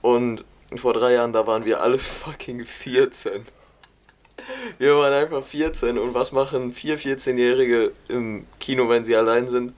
[0.01, 3.45] Und vor drei Jahren, da waren wir alle fucking 14.
[4.77, 9.73] Wir waren einfach 14 und was machen vier 14-Jährige im Kino, wenn sie allein sind?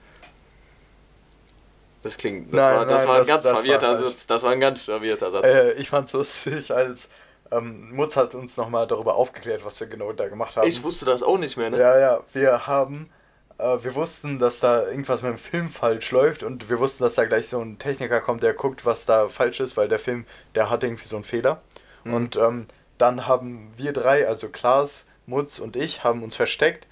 [2.02, 3.96] Das klingt, das Nein, war, das nein, war ein das- ganz das verwirrter.
[3.96, 4.26] Satz.
[4.26, 5.46] Das war ein ganz verwirrter Satz.
[5.46, 7.08] Äh, ich fand's lustig, als
[7.50, 10.66] ähm, Mutz hat uns nochmal darüber aufgeklärt, was wir genau da gemacht haben.
[10.68, 11.78] ich wusste das auch nicht mehr, ne?
[11.78, 13.10] Ja, ja, wir haben,
[13.60, 17.24] wir wussten, dass da irgendwas mit dem Film falsch läuft und wir wussten, dass da
[17.24, 20.70] gleich so ein Techniker kommt, der guckt, was da falsch ist, weil der Film, der
[20.70, 21.62] hat irgendwie so einen Fehler.
[22.04, 22.14] Mhm.
[22.14, 22.66] Und ähm,
[22.98, 26.86] dann haben wir drei, also Klaas, Mutz und ich haben uns versteckt.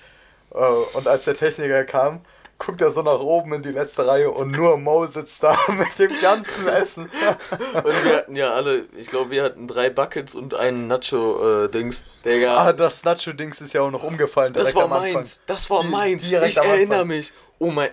[0.52, 0.58] Äh,
[0.94, 2.20] und als der Techniker kam,
[2.58, 5.98] guckt er so nach oben in die letzte Reihe und nur Mo sitzt da mit
[5.98, 7.04] dem ganzen Essen.
[7.04, 12.02] Und wir hatten ja alle, ich glaube, wir hatten drei Buckets und einen Nacho-Dings.
[12.24, 12.54] Digga.
[12.54, 14.52] Ah, das Nacho-Dings ist ja auch noch umgefallen.
[14.52, 15.40] das war meins.
[15.46, 16.28] Das war Die- meins.
[16.30, 17.32] Ich erinnere mich.
[17.58, 17.90] Oh mein.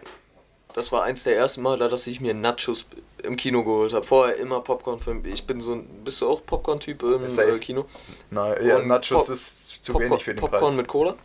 [0.74, 2.86] Das war eins der ersten Mal, dass ich mir Nachos
[3.24, 4.06] im Kino geholt habe.
[4.06, 5.88] Vorher immer Popcorn für Ich bin so ein.
[6.04, 7.86] Bist du auch Popcorn-Typ im äh, Kino?
[8.30, 10.74] Nein, ja, Nachos Pop- ist zu Popcorn, wenig für den Popcorn Preis.
[10.76, 11.16] mit Cola?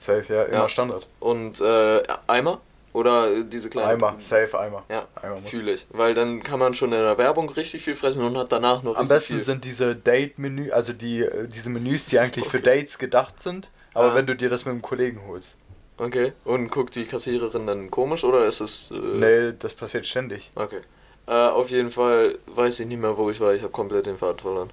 [0.00, 0.68] Safe, ja, immer Ja.
[0.68, 1.06] Standard.
[1.20, 2.60] Und äh, Eimer?
[2.92, 3.88] Oder diese kleinen.
[4.02, 4.82] Eimer, safe Eimer.
[4.88, 5.48] Ja, Eimer muss.
[5.50, 5.86] fühle ich.
[5.90, 8.96] Weil dann kann man schon in der Werbung richtig viel fressen und hat danach noch
[8.96, 9.42] Am besten viel.
[9.44, 14.10] sind diese Date-Menü, also die, äh, diese Menüs, die eigentlich für Dates gedacht sind, aber
[14.12, 14.14] Ah.
[14.16, 15.54] wenn du dir das mit einem Kollegen holst.
[15.98, 16.32] Okay.
[16.44, 18.90] Und guckt die Kassiererin dann komisch oder ist es.
[18.90, 20.50] Äh, Nee, das passiert ständig.
[20.56, 20.80] Okay.
[21.28, 23.54] Äh, auf jeden Fall weiß ich nicht mehr, wo ich war.
[23.54, 24.70] Ich habe komplett den Faden verloren.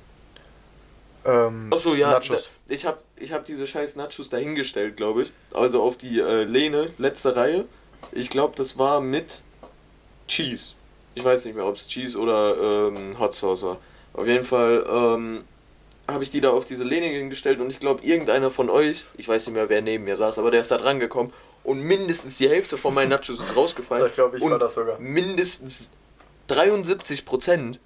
[1.28, 2.12] Ähm, Achso, ja.
[2.12, 2.28] Nachos.
[2.68, 5.32] da- Ich habe ich hab diese scheiß Nachos dahingestellt, glaube ich.
[5.54, 7.66] Also auf die äh, Lehne, letzte Reihe.
[8.12, 9.42] Ich glaube, das war mit
[10.28, 10.74] Cheese.
[11.16, 13.78] Ich weiß nicht mehr, ob es Cheese oder ähm, Hot Sauce war.
[14.14, 15.44] Auf jeden Fall ähm,
[16.08, 19.28] habe ich die da auf diese Lehne hingestellt und ich glaube, irgendeiner von euch, ich
[19.28, 22.38] weiß nicht mehr, wer neben mir saß, aber der ist da dran gekommen und mindestens
[22.38, 24.06] die Hälfte von meinen Nachos ist rausgefallen.
[24.08, 24.98] Ich glaube, ich und war das sogar.
[25.00, 25.92] mindestens
[26.50, 27.80] 73%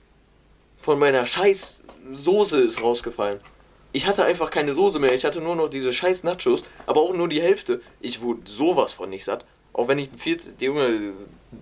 [0.77, 1.80] von meiner scheiß
[2.11, 3.39] Soße ist rausgefallen.
[3.93, 7.13] Ich hatte einfach keine Soße mehr, ich hatte nur noch diese scheiß Nachos, aber auch
[7.13, 7.81] nur die Hälfte.
[7.99, 9.45] Ich wurde sowas von nicht satt.
[9.73, 11.13] Auch wenn ich ein Viertel, Junge,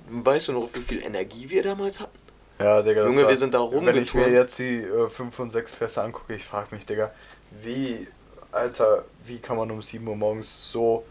[0.10, 2.18] weißt du noch, wie viel Energie wir damals hatten?
[2.60, 4.28] Ja, Digga, das Junge, war, wir sind da Wenn ich mir rumgeturnt.
[4.32, 7.12] jetzt die äh, 5 und 6 Fässer angucke, ich frage mich, Digga,
[7.64, 8.08] wie,
[8.52, 11.04] Alter, wie kann man um 7 Uhr morgens so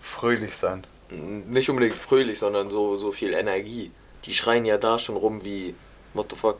[0.00, 0.84] fröhlich sein?
[1.10, 3.92] Nicht unbedingt fröhlich, sondern so, so viel Energie.
[4.24, 5.74] Die schreien ja da schon rum wie,
[6.14, 6.58] what the fuck.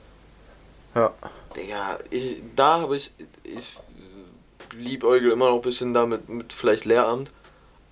[0.96, 1.12] Ja.
[1.54, 3.12] Digga, ich, da habe ich,
[3.44, 3.76] ich
[4.76, 7.30] liebäugel immer noch ein bisschen damit mit vielleicht Lehramt,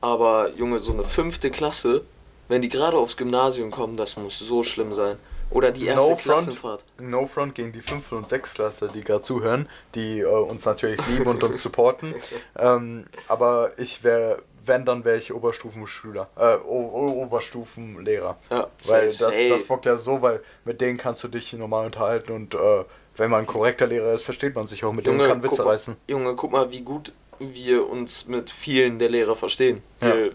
[0.01, 2.03] aber Junge, so eine fünfte Klasse,
[2.49, 5.19] wenn die gerade aufs Gymnasium kommen, das muss so schlimm sein.
[5.51, 6.23] Oder die erste No front.
[6.23, 6.85] Klassenfahrt.
[7.01, 8.13] No Front gegen die 5.
[8.13, 8.55] und 6.
[8.55, 12.15] Klasse, die gerade zuhören, die äh, uns natürlich lieben und uns supporten.
[12.59, 18.37] ähm, aber ich wäre, wenn, dann wäre ich Oberstufenschüler, äh, Oberstufenlehrer.
[18.51, 22.33] Ja, Weil das, das bockt ja so, weil mit denen kannst du dich normal unterhalten
[22.33, 22.85] und äh,
[23.17, 25.63] wenn man ein korrekter Lehrer ist, versteht man sich auch mit denen und kann Witze
[25.63, 25.97] mal, reißen.
[26.09, 29.83] Junge, guck mal, wie gut wir uns mit vielen der Lehrer verstehen.
[30.03, 30.15] Ja.
[30.15, 30.33] Wir,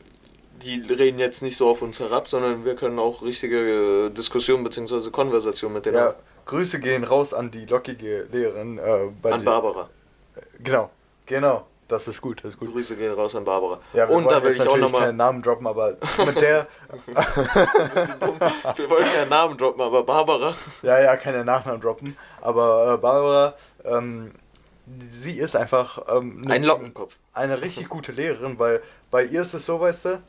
[0.63, 4.63] die reden jetzt nicht so auf uns herab, sondern wir können auch richtige äh, Diskussionen
[4.63, 5.09] bzw.
[5.09, 6.15] Konversationen mit denen Ja, haben.
[6.45, 8.77] Grüße gehen raus an die lockige Lehrerin.
[8.77, 9.89] Äh, bei An die- Barbara.
[10.61, 10.89] Genau,
[11.25, 11.65] genau.
[11.89, 12.71] Das ist gut, das ist gut.
[12.71, 13.79] Grüße gehen raus an Barbara.
[13.93, 15.01] Ja, wir Und wollen da will jetzt ich auch nochmal.
[15.01, 16.67] keinen Namen droppen, aber mit der,
[18.75, 20.53] Wir wollen keinen Namen droppen, aber Barbara.
[20.81, 24.31] ja, ja, keine Nachnamen droppen, aber äh, Barbara, ähm,
[24.99, 27.15] sie ist einfach ähm, Ein Lockenkopf.
[27.33, 30.21] eine richtig gute Lehrerin, weil bei ihr ist es so, weißt du,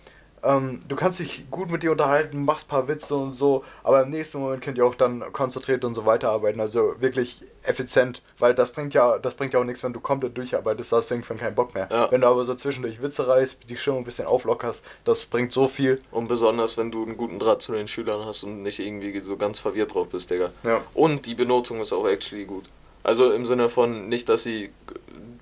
[0.42, 4.10] ähm, du kannst dich gut mit ihr unterhalten, machst paar Witze und so, aber im
[4.10, 8.72] nächsten Moment könnt ihr auch dann konzentriert und so weiterarbeiten, also wirklich effizient, weil das
[8.72, 11.38] bringt ja, das bringt ja auch nichts, wenn du komplett durcharbeitest, da hast du irgendwann
[11.38, 11.88] keinen Bock mehr.
[11.90, 12.10] Ja.
[12.10, 15.68] Wenn du aber so zwischendurch Witze reißt, die Stimmung ein bisschen auflockerst, das bringt so
[15.68, 16.00] viel.
[16.10, 19.36] Und besonders, wenn du einen guten Draht zu den Schülern hast und nicht irgendwie so
[19.36, 20.50] ganz verwirrt drauf bist, Digga.
[20.62, 20.80] Ja.
[20.94, 22.64] Und die Benotung ist auch actually gut.
[23.02, 24.70] Also im Sinne von nicht, dass sie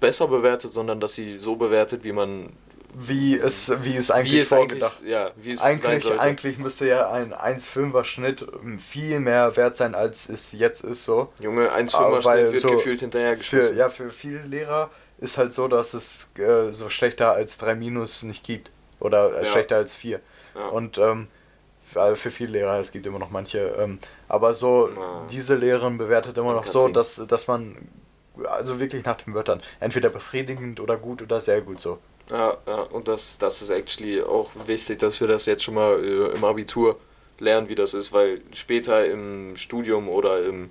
[0.00, 2.50] besser bewertet, sondern dass sie so bewertet, wie man.
[2.94, 6.20] Wie es, wie es eigentlich wie es vorgedacht eigentlich, ja, wie es sein Eigentlich, sollte.
[6.20, 8.46] eigentlich müsste ja ein 1,5er Schnitt
[8.85, 11.33] viel mehr wert sein, als es jetzt ist so.
[11.38, 13.77] Junge, 1,5er Aber weil Schnitt wird so gefühlt Für, hinterhergeschmissen.
[13.77, 18.22] ja, für viele Lehrer ist halt so, dass es äh, so schlechter als 3 Minus
[18.22, 18.70] nicht gibt.
[19.01, 19.44] Oder äh, Ja.
[19.44, 20.20] schlechter als 4.
[20.55, 20.68] Ja.
[20.68, 21.29] Und ähm,
[21.92, 23.98] für, für viele Lehrer, es gibt immer noch manche, ähm,
[24.29, 25.27] aber so, Ja.
[25.31, 27.77] diese Lehrerin bewertet immer noch so, dass, dass man,
[28.44, 31.98] also wirklich nach den Wörtern, entweder befriedigend oder gut oder sehr gut so.
[32.30, 36.02] Ja, ja, und das, das ist actually auch wichtig, dass wir das jetzt schon mal
[36.04, 36.96] äh, im Abitur
[37.38, 40.70] lernen, wie das ist, weil später im Studium oder im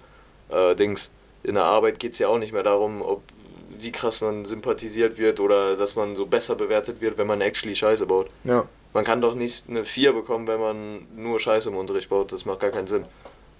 [0.49, 1.11] äh, Dings,
[1.43, 3.23] in der Arbeit geht es ja auch nicht mehr darum, ob
[3.69, 7.75] wie krass man sympathisiert wird oder dass man so besser bewertet wird, wenn man actually
[7.75, 8.27] Scheiße baut.
[8.43, 8.67] Ja.
[8.93, 12.45] Man kann doch nicht eine 4 bekommen, wenn man nur Scheiße im Unterricht baut, das
[12.45, 13.05] macht gar keinen Sinn.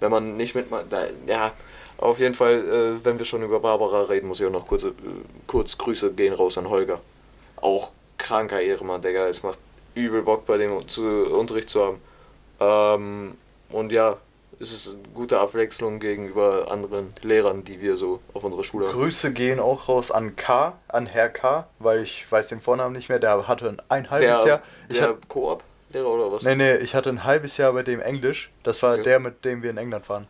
[0.00, 1.52] Wenn man nicht mit, da, ja,
[1.98, 4.84] auf jeden Fall, äh, wenn wir schon über Barbara reden, muss ich auch noch kurz,
[4.84, 4.92] äh,
[5.46, 7.00] kurz Grüße gehen raus an Holger.
[7.60, 9.26] Auch kranker Ehrenmann, Digga.
[9.28, 9.58] Es macht
[9.94, 12.00] übel Bock, bei dem zu, Unterricht zu haben.
[12.60, 13.36] Ähm,
[13.70, 14.16] und ja,
[14.60, 18.94] es ist eine gute Abwechslung gegenüber anderen Lehrern, die wir so auf unserer Schule haben.
[18.94, 23.08] Grüße gehen auch raus an K, an Herr K, weil ich weiß den Vornamen nicht
[23.08, 24.62] mehr, der hatte ein, ein halbes Der, Jahr.
[24.88, 26.42] Ich der hab, Koop-Lehrer oder was?
[26.42, 28.50] nee, nee, ich hatte ein halbes Jahr bei dem Englisch.
[28.64, 29.04] Das war Okay.
[29.04, 30.26] der, mit dem wir in England waren.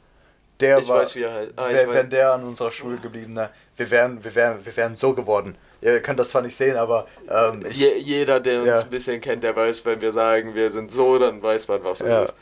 [0.61, 1.53] der Ich war, weiß, wie er heißt.
[1.57, 5.15] Ah, wenn der an unserer Schule geblieben, ne, wir wären, wir wären, wir wären so
[5.15, 5.57] geworden.
[5.81, 8.81] Ihr könnt das zwar nicht sehen, aber ähm, ich, Je, jeder, der uns Ja.
[8.81, 12.01] ein bisschen kennt, der weiß, wenn wir sagen, wir sind so, dann weiß man, was
[12.01, 12.23] es Ja.
[12.25, 12.37] ist.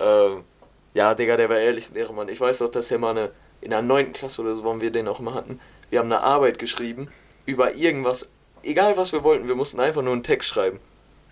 [0.00, 0.44] Ähm,
[0.94, 2.28] ja, Digga, der war ehrlich ein Ehrenmann.
[2.28, 4.12] Ich weiß doch, dass er mal eine, in der 9.
[4.12, 7.08] Klasse oder so, wo wir den auch immer hatten, wir haben eine Arbeit geschrieben
[7.46, 8.30] über irgendwas,
[8.62, 10.80] egal was wir wollten, wir mussten einfach nur einen Text schreiben.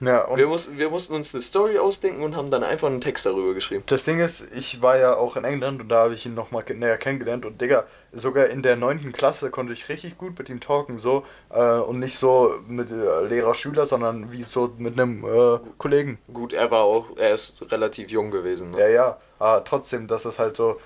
[0.01, 3.25] Ja, Wir mussten, wir mussten uns eine Story ausdenken und haben dann einfach einen Text
[3.25, 3.83] darüber geschrieben.
[3.87, 6.65] Das Ding ist, ich war ja auch in England und da habe ich ihn nochmal
[6.75, 9.13] näher kennengelernt und Digga, sogar in der 9.
[9.13, 13.25] Klasse konnte ich richtig gut mit ihm talken, so äh, und nicht so mit äh,
[13.27, 16.19] Lehrer-Schüler, sondern wie so mit einem äh, Kollegen.
[16.33, 18.73] Gut, er war auch, er ist relativ jung gewesen.
[18.73, 18.81] Ne?
[18.81, 20.79] Ja, ja, aber trotzdem, das ist halt so,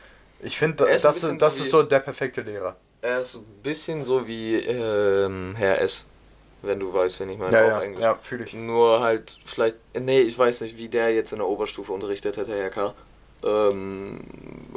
[0.43, 2.77] ich finde, das, ist, das so ist so der perfekte Lehrer.
[3.03, 6.07] Er ist ein bisschen so wie ähm, Herr S.
[6.63, 8.05] Wenn du weißt, wenn ich meine, Ja, auch ja, Englisch.
[8.05, 8.53] ja, fühle ich.
[8.55, 12.53] Nur halt vielleicht, nee, ich weiß nicht, wie der jetzt in der Oberstufe unterrichtet hätte,
[12.55, 12.95] Herr K.
[13.43, 14.21] Ähm,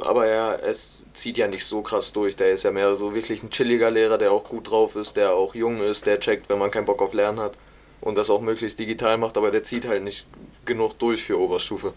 [0.00, 2.36] aber ja, es zieht ja nicht so krass durch.
[2.36, 5.34] Der ist ja mehr so wirklich ein chilliger Lehrer, der auch gut drauf ist, der
[5.34, 7.52] auch jung ist, der checkt, wenn man keinen Bock auf Lernen hat
[8.00, 10.26] und das auch möglichst digital macht, aber der zieht halt nicht
[10.64, 11.92] genug durch für Oberstufe.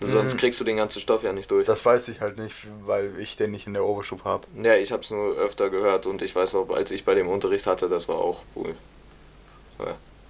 [0.00, 0.38] Sonst Mhm.
[0.38, 1.64] kriegst du den ganzen Stoff ja nicht durch.
[1.66, 4.46] Das weiß ich halt nicht, weil ich den nicht in der Oberstufe habe.
[4.60, 7.66] Ja, ich hab's nur öfter gehört und ich weiß noch, als ich bei dem Unterricht
[7.68, 8.74] hatte, das war auch cool.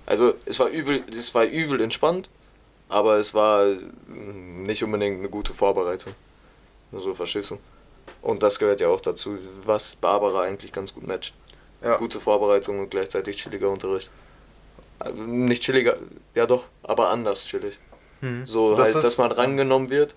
[0.07, 2.28] Also es war übel, es war übel entspannt,
[2.88, 6.14] aber es war mm, nicht unbedingt eine gute Vorbereitung.
[6.90, 7.59] Nur so verstehst du.
[8.20, 11.35] Und das gehört ja auch dazu, was Barbara eigentlich ganz gut matcht.
[11.83, 11.96] Ja.
[11.96, 14.11] Gute Vorbereitung und gleichzeitig chilliger Unterricht.
[14.98, 15.96] Also nicht chilliger,
[16.35, 17.78] ja doch, aber anders chillig.
[18.20, 18.46] Mhm.
[18.46, 20.14] So Das halt, dass man rangenommen wird,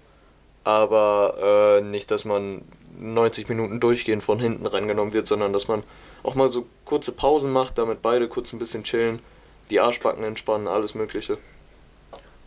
[0.64, 2.62] aber äh, nicht, dass man
[3.00, 5.84] 90 Minuten durchgehend von hinten rangenommen wird, sondern dass man
[6.26, 9.20] auch mal so kurze Pausen macht, damit beide kurz ein bisschen chillen,
[9.70, 11.38] die Arschbacken entspannen, alles Mögliche.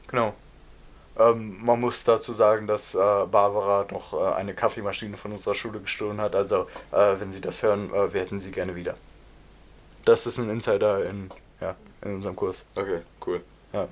[0.08, 0.34] Genau.
[1.18, 5.80] Ähm, man muss dazu sagen, dass äh, Barbara noch äh, eine Kaffeemaschine von unserer Schule
[5.80, 6.36] gestohlen hat.
[6.36, 8.94] Also, äh, wenn Sie das hören, äh, wir hätten sie gerne wieder.
[10.04, 12.64] Das ist ein Insider in, ja, in unserem Kurs.
[12.76, 13.42] Okay, cool.
[13.72, 13.88] Ja.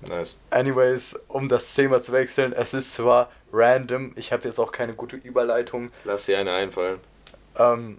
[0.00, 0.36] Nice.
[0.50, 4.94] Anyways, um das Thema zu wechseln, es ist zwar random, ich habe jetzt auch keine
[4.94, 5.90] gute Überleitung.
[6.04, 7.00] Lass dir eine einfallen.
[7.56, 7.98] Ähm,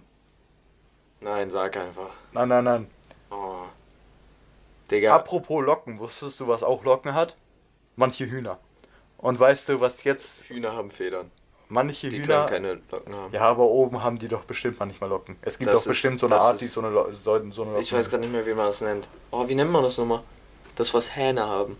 [1.20, 2.10] Nein, sag einfach.
[2.32, 2.90] nein, nein, nein.
[3.30, 3.62] Oh.
[4.90, 5.14] Digga.
[5.14, 7.36] Apropos Locken, wusstest du, was auch Locken hat?
[7.96, 8.58] Manche Hühner.
[9.18, 11.30] Und weißt du, was jetzt Hühner haben Federn.
[11.68, 12.46] manche Die Hühner.
[12.46, 13.32] können keine Locken haben.
[13.34, 15.36] Ja, aber oben haben die doch bestimmt manchmal Locken.
[15.42, 17.44] Es gibt Das doch bestimmt ist- so eine Art, die so eine, Lo so, eine
[17.54, 19.06] Locken Ich weiß gerade nicht mehr, wie man das nennt.
[19.30, 20.22] Oh, wie nennt man das nochmal?
[20.76, 21.76] Das, was Hähne haben.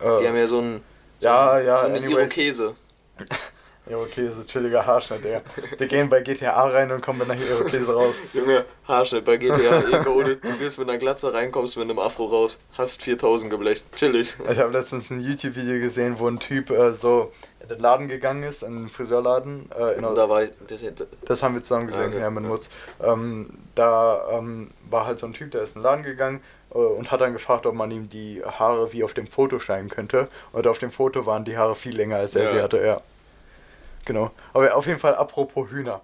[0.00, 0.82] äh, Die haben ja so ein.
[1.20, 2.12] So Ja, ein, ja, So eine anyways.
[2.36, 2.74] Irokese.
[3.88, 5.42] Ja, okay, so chilliger Haarschnitt, Digga.
[5.78, 8.16] Die gehen bei GTA rein und kommen dann nachher ihre Käse raus.
[8.32, 9.78] Junge, Haarschnitt bei GTA.
[10.00, 13.48] Ego, ohne, du gehst mit einer Glatze rein, kommst mit einem Afro raus, hast 4000
[13.50, 13.86] geblecht.
[13.94, 14.34] Chillig.
[14.50, 18.42] Ich habe letztens ein YouTube-Video gesehen, wo ein Typ äh, so in den Laden gegangen
[18.42, 19.70] ist, in den Friseurladen.
[19.78, 20.50] Äh, in da war ich.
[20.66, 20.80] Das,
[21.24, 22.18] Das haben wir zusammen gesehen, Okay.
[22.20, 22.70] ja, mit Mutz.
[23.00, 26.40] Ähm, da ähm, war halt so ein Typ, der ist in den Laden gegangen
[26.74, 29.90] äh, und hat dann gefragt, ob man ihm die Haare wie auf dem Foto schneiden
[29.90, 30.28] könnte.
[30.52, 32.50] Und auf dem Foto waren die Haare viel länger, als er Ja.
[32.50, 33.00] sie hatte, ja.
[34.06, 34.30] Genau.
[34.54, 36.00] Aber auf jeden Fall apropos Hühner.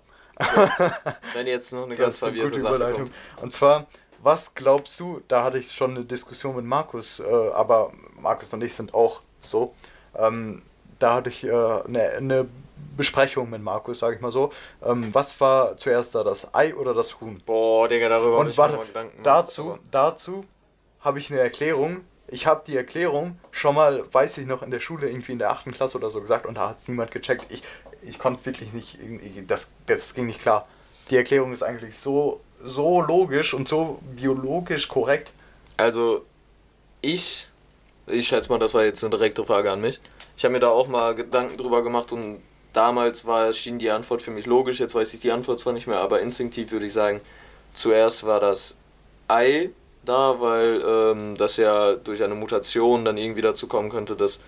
[1.34, 3.04] wenn jetzt noch eine ganz verwirrte Sache Überleitung.
[3.04, 3.42] kommt.
[3.42, 3.86] Und zwar,
[4.22, 8.62] was glaubst du, da hatte ich schon eine Diskussion mit Markus, äh, aber Markus und
[8.62, 9.74] ich sind auch so.
[10.16, 10.62] Ähm,
[10.98, 12.48] da hatte ich äh, eine, eine
[12.96, 14.52] Besprechung mit Markus, sage ich mal so.
[14.84, 17.40] Ähm, was war zuerst da, das Ei oder das Huhn?
[17.44, 20.44] Boah, Digga, darüber Und ich warte, mal Gedanken dazu, dazu
[21.00, 22.04] habe ich eine Erklärung.
[22.28, 25.50] Ich habe die Erklärung schon mal, weiß ich noch, in der Schule irgendwie in der
[25.50, 25.72] 8.
[25.72, 27.50] Klasse oder so gesagt und da hat es niemand gecheckt.
[27.52, 27.62] Ich,
[28.04, 28.98] ich konnte wirklich nicht,
[29.46, 30.68] das, das ging nicht klar.
[31.10, 35.32] Die Erklärung ist eigentlich so, so logisch und so biologisch korrekt.
[35.76, 36.24] Also,
[37.00, 37.48] ich,
[38.06, 40.00] ich schätze mal, das war jetzt eine direkte Frage an mich.
[40.36, 42.40] Ich habe mir da auch mal Gedanken drüber gemacht und
[42.72, 44.80] damals war, schien die Antwort für mich logisch.
[44.80, 47.20] Jetzt weiß ich die Antwort zwar nicht mehr, aber instinktiv würde ich sagen,
[47.72, 48.76] zuerst war das
[49.28, 49.70] Ei
[50.04, 54.40] da, weil ähm, das ja durch eine Mutation dann irgendwie dazu kommen könnte, dass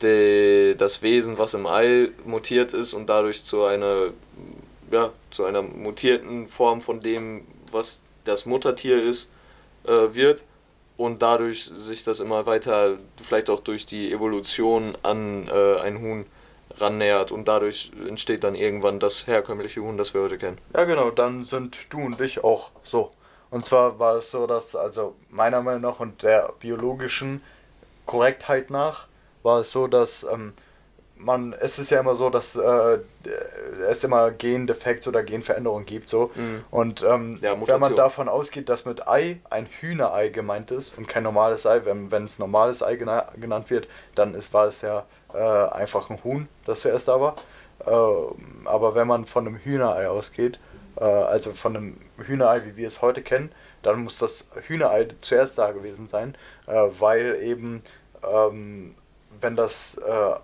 [0.00, 4.08] de, das Wesen, was im Ei mutiert ist und dadurch zu einer,
[4.90, 9.30] ja, zu einer mutierten Form von dem, was das Muttertier ist,
[9.84, 10.44] äh, wird
[10.96, 16.26] und dadurch sich das immer weiter, vielleicht auch durch die Evolution an äh, ein Huhn
[16.78, 20.58] rannähert und dadurch entsteht dann irgendwann das herkömmliche Huhn, das wir heute kennen.
[20.74, 23.10] Ja, genau, dann sind du und ich auch so.
[23.50, 27.42] Und zwar war es so, dass, also meiner Meinung nach und der biologischen
[28.06, 29.08] Korrektheit nach,
[29.42, 30.52] war es so, dass ähm,
[31.16, 32.98] man, es ist ja immer so, dass äh,
[33.88, 36.30] es immer Gendefekte oder Genveränderungen gibt, so.
[36.34, 36.64] Mhm.
[36.70, 41.08] Und ähm, Ja, wenn man davon ausgeht, dass mit Ei ein Hühnerei gemeint ist und
[41.08, 44.80] kein normales Ei, wenn, wenn es normales Ei gena genannt wird, dann ist, war es
[44.82, 47.36] ja äh, einfach ein Huhn, das zuerst da war.
[47.86, 47.90] äh,
[48.66, 50.58] aber wenn man von einem Hühnerei ausgeht,
[50.96, 53.52] äh, also von einem Hühnerei, wie wir es heute kennen,
[53.82, 57.82] dann muss das Hühnerei zuerst da gewesen sein, äh, weil eben,
[58.30, 58.94] ähm,
[59.40, 60.34] wenn das äh,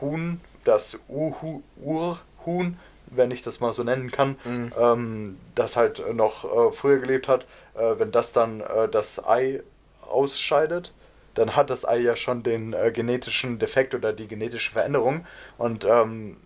[0.00, 2.78] Huhn, das Urhu- Urhuhn,
[3.10, 4.72] wenn ich das mal so nennen kann, Mhm.
[4.78, 9.62] ähm, das halt noch äh, früher gelebt hat, äh, wenn das dann äh, das Ei
[10.06, 10.92] ausscheidet,
[11.34, 15.24] dann hat das Ei ja schon den äh, genetischen Defekt oder die genetische Veränderung
[15.56, 16.36] und ähm,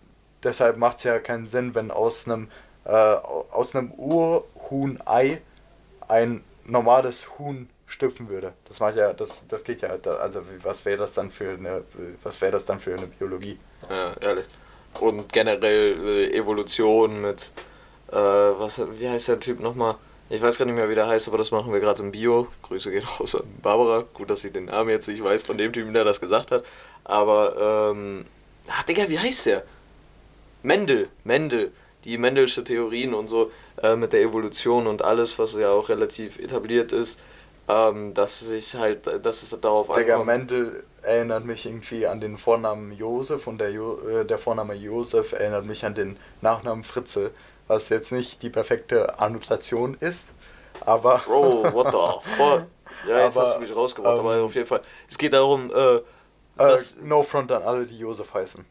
[0.43, 2.49] deshalb macht es ja keinen Sinn, wenn aus einem
[2.85, 5.41] äh, aus einem Urhuhn-Ei
[6.07, 8.53] ein normales Huhn schlüpfen würde.
[8.67, 11.83] Das macht ja, das, das geht ja, also was wäre das dann für eine,
[12.23, 13.57] was wäre das dann für eine Biologie?
[13.89, 14.45] Ja, ehrlich.
[14.99, 17.51] Und generell äh, Evolution mit,
[18.11, 19.95] äh, was, wie heißt der Typ nochmal?
[20.29, 22.47] Ich weiß gar nicht mehr, wie der heißt, aber das machen wir gerade im Bio.
[22.63, 24.03] Grüße gehen raus an Barbara.
[24.13, 26.63] Gut, dass ich den Namen jetzt nicht weiß von dem Typen, der das gesagt hat.
[27.03, 28.25] Aber, ähm,
[28.67, 29.63] ach Digga, wie heißt der?
[30.63, 31.71] Mendel, Mendel.
[32.05, 36.39] Die Mendelsche Theorien und so äh, mit der Evolution und alles, was ja auch relativ
[36.39, 37.21] etabliert ist,
[37.67, 40.25] ähm, dass sich halt, dass es darauf Digga, ankommt.
[40.25, 45.33] Mendel erinnert mich irgendwie an den Vornamen Josef und der, jo äh, der Vorname Josef
[45.33, 47.31] erinnert mich an den Nachnamen Fritze,
[47.67, 50.31] was jetzt nicht die perfekte Annotation ist,
[50.81, 52.65] aber Bro, what the fuck?
[53.07, 54.81] Ja, jetzt Aber, hast du mich rausgebracht, aber ähm, auf jeden Fall.
[55.09, 56.01] Es geht darum, äh, äh,
[56.57, 56.97] dass.
[56.97, 58.65] no front an alle, die Josef heißen.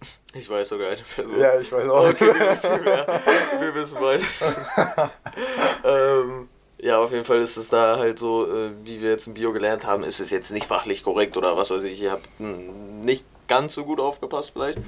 [0.34, 1.38] ich weiß sogar eine Person.
[1.38, 2.08] Ja, ich weiß auch.
[2.08, 3.06] Okay, wir wissen wer.
[3.60, 4.22] Wir wissen beide.
[5.84, 6.48] ähm,
[6.82, 9.52] ja, auf jeden Fall ist es da halt so, äh, wie wir jetzt im Bio
[9.52, 12.02] gelernt haben, ist es jetzt nicht fachlich korrekt oder was weiß ich.
[12.02, 14.78] Ihr habt hm, nicht ganz so gut aufgepasst vielleicht.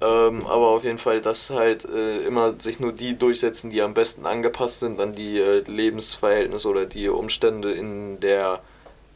[0.00, 3.94] Ähm, aber auf jeden Fall, dass halt äh, immer sich nur die durchsetzen, die am
[3.94, 8.60] besten angepasst sind an die äh, Lebensverhältnisse oder die Umstände in der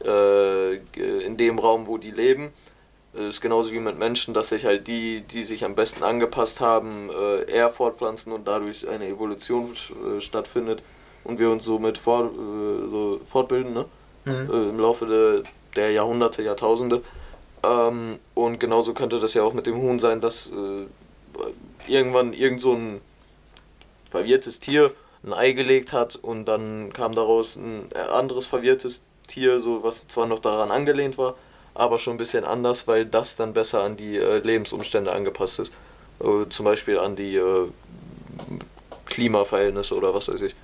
[0.03, 2.51] äh, in dem Raum, wo die leben.
[3.15, 6.59] Äh, Ist genauso wie mit Menschen, dass sich halt die, die sich am besten angepasst
[6.59, 9.73] haben, äh, eher fortpflanzen und dadurch eine Evolution
[10.19, 10.83] stattfindet
[11.23, 13.85] und wir uns somit fort, äh, so fortbilden, ne?
[14.25, 14.49] Mhm.
[14.51, 15.43] äh, im Laufe de,
[15.75, 17.01] der Jahrhunderte, Jahrtausende.
[17.63, 22.61] Ähm, und genauso könnte das ja auch mit dem Huhn sein, dass äh, irgendwann irgend
[22.61, 23.01] so ein
[24.09, 24.91] verwirrtes Tier
[25.23, 30.27] ein Ei gelegt hat und dann kam daraus ein anderes verwirrtes Tier, so was zwar
[30.27, 31.35] noch daran angelehnt war,
[31.73, 35.73] aber schon ein bisschen anders, weil das dann besser an die äh, Lebensumstände angepasst ist.
[36.19, 37.41] Äh, zum Beispiel an die
[39.05, 40.55] Klimaverhältnisse oder was weiß ich.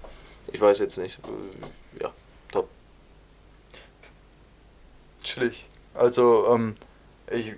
[0.52, 1.20] Ich weiß jetzt nicht.
[1.20, 2.12] Äh, ja,
[2.52, 2.68] top.
[5.24, 5.66] Chillig.
[5.94, 6.76] Also, ähm,
[7.32, 7.54] ich,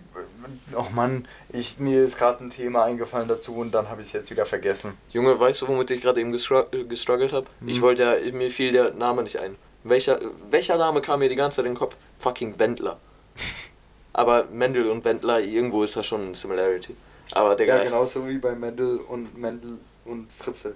[0.75, 4.13] oh Mann, ich, mir ist gerade ein Thema eingefallen dazu und dann habe ich es
[4.13, 4.93] jetzt wieder vergessen.
[5.13, 7.47] Junge, weißt du, womit ich gerade eben gestru gestruggelt habe?
[7.65, 7.82] Ich Hm.
[7.84, 9.56] wollte ja, mir fiel der Name nicht ein.
[9.84, 11.95] Welcher, welcher Name kam mir die ganze Zeit in den Kopf?
[12.17, 12.99] Fucking Wendler.
[14.13, 16.95] Aber Mendel und Wendler, irgendwo ist da schon ein Similarity.
[17.32, 20.75] Aber Digga, Ja, genauso wie bei Mendel und Mendel und Fritze.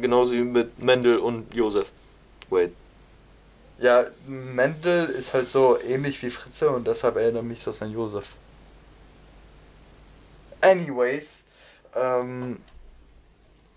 [0.00, 1.92] Genauso wie mit Mendel und Josef.
[2.50, 2.72] Wait.
[3.78, 8.28] Ja, Mendel ist halt so ähnlich wie Fritze und deshalb erinnert mich das an Josef.
[10.60, 11.44] Anyways,
[11.94, 12.60] ähm.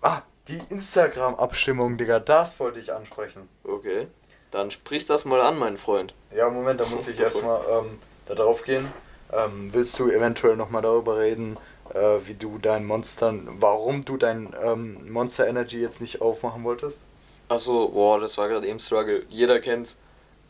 [0.02, 3.48] Ah, die Instagram-Abstimmung, Digga, das wollte ich ansprechen.
[3.64, 4.08] Okay.
[4.50, 6.14] Dann sprich das mal an, mein Freund.
[6.34, 8.90] Ja, Moment, da muss ich erstmal ähm, da drauf gehen.
[9.32, 11.56] Ähm, willst du eventuell nochmal darüber reden,
[11.94, 17.04] äh, wie du dein Monster, warum du dein ähm, Monster Energy jetzt nicht aufmachen wolltest?
[17.48, 19.24] Achso, boah, das war gerade eben Struggle.
[19.28, 19.98] Jeder kennt's.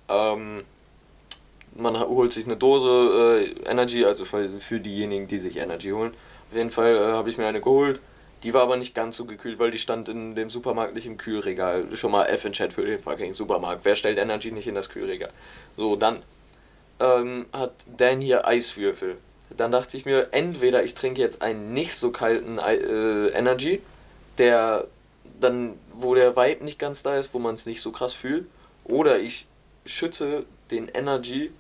[0.09, 0.63] Ähm,
[1.75, 6.13] man holt sich eine Dose äh, Energy, also für, für diejenigen, die sich Energy holen.
[6.51, 8.01] Auf jeden Fall äh, habe ich mir eine geholt.
[8.43, 11.19] Die war aber nicht ganz so gekühlt, weil die stand in dem Supermarkt nicht im
[11.19, 11.95] Kühlregal.
[11.95, 13.85] Schon mal F in Chat für den fucking Supermarkt.
[13.85, 15.31] Wer stellt Energy nicht in das Kühlregal?
[15.77, 16.23] So, dann
[16.99, 19.19] ähm, hat Dan hier Eiswürfel.
[19.57, 23.83] Dann dachte ich mir, entweder ich trinke jetzt einen nicht so kalten äh, Energy,
[24.39, 24.87] der
[25.41, 28.47] dann, wo der Vibe nicht ganz da ist, wo man es nicht so krass fühlt,
[28.85, 29.47] oder ich
[29.85, 31.51] schütte den Energy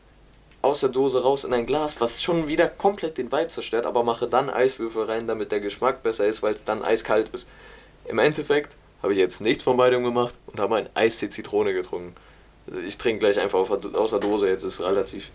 [0.63, 4.05] aus der Dose raus in ein Glas, was schon wieder komplett den Vibe zerstört, aber
[4.05, 7.49] mache dann Eiswürfel rein, damit der Geschmack besser ist, weil es dann eiskalt ist.
[8.05, 12.15] Im Endeffekt habe ich jetzt nichts von beidem gemacht und habe ein Eistee Zitrone getrunken.
[12.67, 15.31] Also Ich trinke gleich einfach aus der Dose, jetzt ist relativ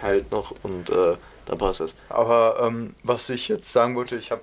[0.00, 1.96] kalt noch und äh, dann passt es.
[2.08, 4.42] Aber ähm, was ich jetzt sagen wollte, ich habe,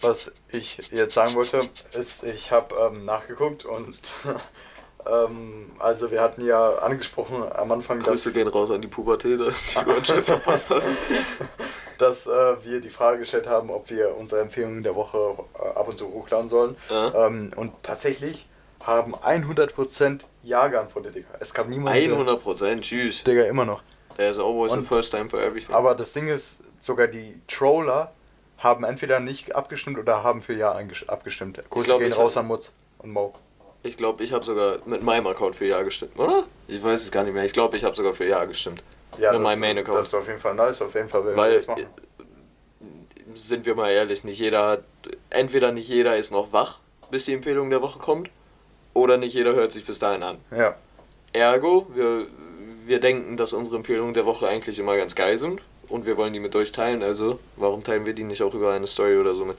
[0.00, 1.60] was ich jetzt sagen wollte,
[1.92, 3.98] ist, ich habe ähm, nachgeguckt und
[5.06, 9.38] ähm, also wir hatten ja angesprochen am Anfang, Grüße dass, gehen raus an die Pubertät,
[9.40, 10.94] die du anscheinend verpasst hast.
[11.98, 12.30] dass äh,
[12.64, 16.08] wir die Frage gestellt haben, ob wir unsere Empfehlungen der Woche äh, ab und zu
[16.08, 16.76] hochladen sollen.
[16.90, 17.26] Ja.
[17.26, 18.46] Ähm, und tatsächlich
[18.80, 21.28] haben 100% Ja geantwortet, Digga.
[21.38, 23.22] Es gab niemanden, der- 100 Prozent, tschüss.
[23.22, 23.82] Digga, immer noch.
[24.16, 25.74] There's always a Und- first time for everything.
[25.74, 28.12] Aber das Ding ist, sogar die Troller
[28.58, 31.60] haben entweder nicht abgestimmt oder haben für Ja abgestimmt.
[31.70, 33.34] Grüße glaub, gehen ich- raus an Mutz und Mo.
[33.84, 36.44] Ich glaube, ich habe sogar mit meinem Account für Ja gestimmt, oder?
[36.68, 37.44] Ich weiß es gar nicht mehr.
[37.44, 38.84] Ich glaube, ich habe sogar für Ja gestimmt.
[39.18, 40.06] Ja, mit das, meinem Main das Account.
[40.06, 41.82] ist auf jeden Fall nice, auf jeden Fall wir Weil, das machen.
[41.82, 44.84] äh, sind wir mal ehrlich, nicht jeder hat,
[45.30, 46.78] entweder nicht jeder ist noch wach,
[47.10, 48.30] bis die Empfehlung der Woche kommt,
[48.94, 50.38] oder nicht jeder hört sich bis dahin an.
[50.56, 50.76] Ja,
[51.32, 52.26] Ergo, wir,
[52.92, 56.32] wir denken, dass unsere Empfehlungen der Woche eigentlich immer ganz geil sind und wir wollen
[56.34, 59.34] die mit euch teilen, also warum teilen wir die nicht auch über eine Story oder
[59.34, 59.56] so mit?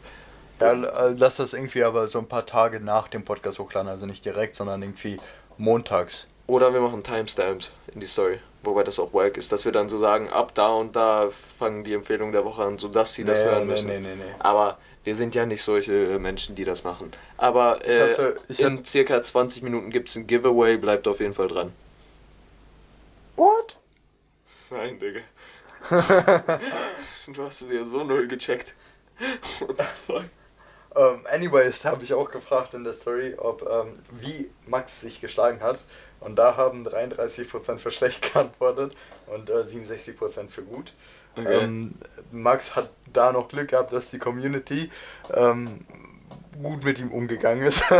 [0.61, 4.05] ja äh, lass das irgendwie aber so ein paar Tage nach dem Podcast hochladen, also
[4.05, 5.19] nicht direkt, sondern irgendwie
[5.57, 6.27] montags.
[6.45, 9.89] Oder wir machen Timestamps in die Story, wobei das auch wack ist, dass wir dann
[9.89, 13.43] so sagen, ab da und da fangen die Empfehlungen der Woche an, sodass sie das
[13.43, 13.87] Nee, hören nee, müssen.
[13.87, 14.35] nee, nee, nee.
[14.39, 17.11] Aber wir sind ja nicht solche äh, Menschen, die das machen.
[17.37, 21.19] Aber Ich äh, hatte- ich in circa 20 Minuten gibt es ein Giveaway, bleibt auf
[21.19, 21.71] jeden Fall dran.
[23.35, 23.77] What?
[24.69, 25.21] Nein, Digga.
[27.27, 28.75] du hast es ja so null gecheckt.
[29.59, 30.23] What the fuck?
[30.95, 35.61] Ähm, anyways, habe ich auch gefragt in der Story, ob ähm, wie Max sich geschlagen
[35.61, 35.79] hat.
[36.19, 38.95] Und da haben 33% für schlecht geantwortet
[39.27, 40.93] und äh, 67% für gut.
[41.35, 41.63] Okay.
[41.63, 41.95] Ähm,
[42.31, 44.91] Max hat da noch Glück gehabt, dass die Community
[45.33, 45.85] ähm,
[46.61, 47.83] gut mit ihm umgegangen ist.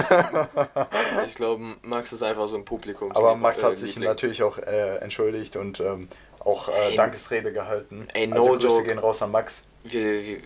[1.25, 3.11] Ich glaube, Max ist einfach so ein Publikum.
[3.11, 6.07] Aber Max hat sich natürlich auch äh, entschuldigt und ähm,
[6.39, 8.07] auch äh, Ey, Dankesrede gehalten.
[8.13, 9.61] ey, no also Grüße gehen raus an Max.
[9.83, 10.37] wir, wir,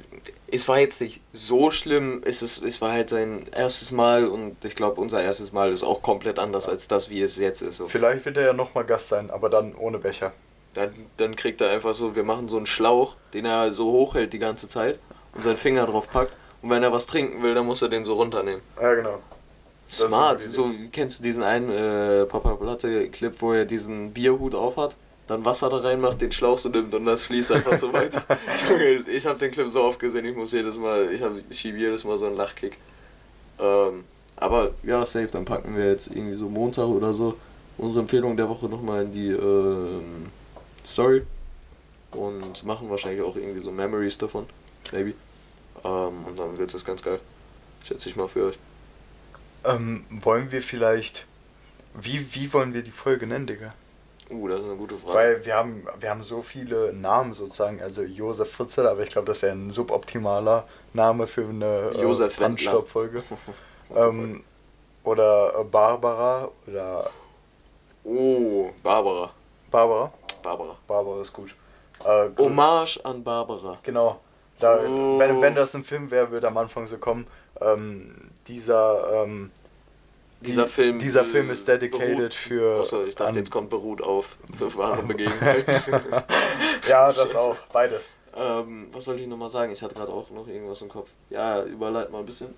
[0.51, 4.63] es war jetzt nicht so schlimm, es, ist, es war halt sein erstes Mal und
[4.63, 7.77] ich glaube, unser erstes Mal ist auch komplett anders als das, wie es jetzt ist.
[7.77, 7.87] So.
[7.87, 10.31] Vielleicht wird er ja nochmal Gast sein, aber dann ohne Becher.
[10.73, 14.33] Dann, dann kriegt er einfach so, wir machen so einen Schlauch, den er so hochhält
[14.33, 14.99] die ganze Zeit
[15.33, 18.03] und seinen Finger drauf packt und wenn er was trinken will, dann muss er den
[18.03, 18.61] so runternehmen.
[18.81, 19.19] Ja, genau.
[19.89, 24.97] Smart, so kennst du diesen einen äh, Papa Platte Clip, wo er diesen Bierhut aufhat,
[25.27, 28.21] dann Wasser da reinmacht, den Schlauch so nimmt und das fließt einfach so weiter.
[28.69, 31.57] Junge, ich habe den Clip so oft gesehen, ich muss jedes Mal, ich, hab, ich
[31.57, 32.77] schiebe jedes Mal so einen Lachkick.
[33.59, 34.03] Ähm,
[34.35, 37.37] aber ja, safe, dann packen wir jetzt irgendwie so Montag oder so
[37.77, 40.27] unsere Empfehlung der Woche nochmal in die ähm,
[40.85, 41.23] Story
[42.11, 44.47] und machen wahrscheinlich auch irgendwie so Memories davon,
[44.91, 45.13] maybe.
[45.87, 47.19] Ähm, und dann wird es ganz geil.
[47.83, 48.59] Schätze ich mal für euch.
[49.63, 51.25] Ähm, wollen wir vielleicht.
[51.93, 53.73] Wie, wie wollen wir die Folge nennen, Digga?
[54.29, 55.13] Uh, das ist eine gute Frage.
[55.15, 59.25] Weil wir haben, wir haben so viele Namen sozusagen, also Josef Fritzl, aber ich glaube,
[59.25, 62.71] das wäre ein suboptimaler Name für eine äh, Josef Wendler.
[62.71, 63.23] Punch-Stop-Folge.
[63.95, 64.43] ähm,
[65.05, 67.09] oder äh, Barbara oder
[68.09, 69.31] Oh, Barbara.
[69.69, 70.11] Barbara.
[70.41, 70.77] Barbara.
[70.87, 71.53] Barbara ist gut.
[72.05, 72.45] Äh, gut.
[72.45, 73.77] Hommage an Barbara.
[73.83, 74.19] Genau.
[74.59, 75.19] Da, Oh.
[75.19, 77.27] wenn, wenn das ein Film wäre, würde am Anfang so kommen,
[77.61, 78.15] ähm,
[78.47, 79.51] dieser, ähm,
[80.41, 80.99] Dieser die- Film.
[80.99, 82.79] dieser äh, Film ist dedicated beruht- für.
[82.79, 85.73] Achso, ich dachte, an- jetzt kommt beruht auf wahre Begebenheiten.
[86.89, 88.03] ja, das auch, beides.
[88.35, 89.71] ähm, was sollte ich nochmal sagen?
[89.71, 91.09] Ich hatte gerade auch noch irgendwas im Kopf.
[91.29, 92.53] Ja, überleit mal ein bisschen.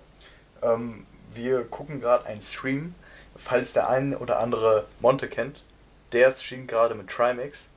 [0.62, 2.94] Ähm, wir gucken gerade einen Stream,
[3.36, 5.62] falls der ein oder andere Monte kennt.
[6.12, 7.68] Der streamt gerade mit Trimax.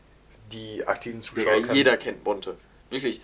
[0.52, 2.56] Die aktiven Zuschauer kennen- jeder kennt Monte.
[2.90, 3.22] Wirklich.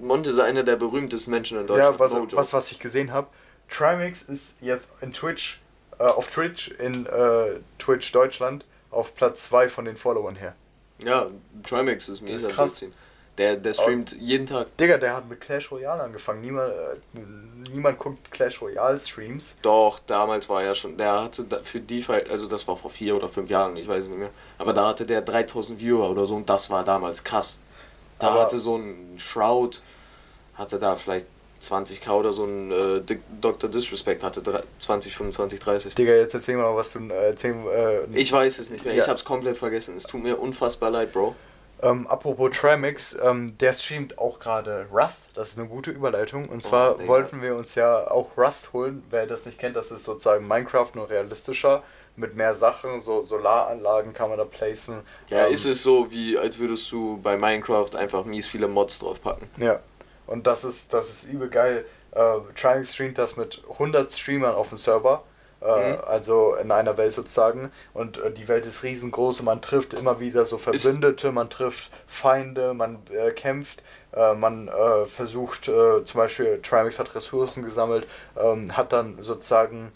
[0.00, 1.98] Monte ist einer der berühmtesten Menschen in Ja, Deutschland.
[2.00, 2.36] was, No joke.
[2.36, 3.28] was, was ich gesehen habe.
[3.68, 5.60] Trimax ist jetzt in Twitch,
[5.98, 10.54] äh, auf Twitch, in äh, Twitch Deutschland, auf Platz 2 von den Followern her.
[11.04, 11.28] Ja,
[11.62, 12.84] Trimax ist am krass.
[13.38, 14.76] Der, der streamt jeden Tag.
[14.76, 16.42] Digga, der hat mit Clash Royale angefangen.
[16.42, 17.20] Niemand, äh,
[17.72, 19.56] niemand guckt Clash Royale Streams.
[19.62, 23.30] Doch, damals war er schon, der hatte für DeFi, also das war vor vier oder
[23.30, 26.34] fünf Jahren, ich weiß es nicht mehr, aber da hatte der 3000 Viewer oder so
[26.36, 27.60] und das war damals krass.
[28.20, 29.82] Da Aber- hatte so ein Shroud,
[30.54, 31.26] hatte da vielleicht
[31.60, 33.68] 20k oder so ein äh, Dr.
[33.68, 35.94] Disrespect hatte drei- 20, 25, 30.
[35.94, 37.32] Digga, jetzt erzähl mal, was du äh.
[37.34, 39.02] Äh, Ich weiß es nicht mehr, Ja.
[39.02, 39.96] ich hab's komplett vergessen.
[39.96, 41.34] Es tut mir unfassbar leid, Bro.
[41.82, 45.28] Ähm, apropos Trimax, ähm, der streamt auch gerade Rust.
[45.34, 46.48] Das ist eine gute Überleitung.
[46.48, 47.08] Und zwar Digga.
[47.08, 49.02] wollten wir uns ja auch Rust holen.
[49.10, 51.82] Wer das nicht kennt, das ist sozusagen Minecraft nur realistischer.
[52.20, 55.00] Mit mehr Sachen, so Solaranlagen kann man da placen.
[55.28, 58.98] Ja, Ähm, ist es so, wie als würdest du bei Minecraft einfach mies viele Mods
[59.00, 59.48] draufpacken.
[59.56, 59.80] Ja.
[60.26, 61.84] Und das ist, das ist übel geil.
[62.12, 65.24] Äh, Trimax streamt das mit 100 Streamern auf dem Server.
[65.62, 65.98] Äh, Mhm.
[66.06, 67.70] Also in einer Welt sozusagen.
[67.92, 71.90] Und äh, die Welt ist riesengroß und man trifft immer wieder so Verbündete, man trifft
[72.06, 74.68] Feinde, man äh, kämpft, man
[75.06, 79.92] versucht, zum Beispiel Trimax hat Ressourcen gesammelt, ähm, hat dann sozusagen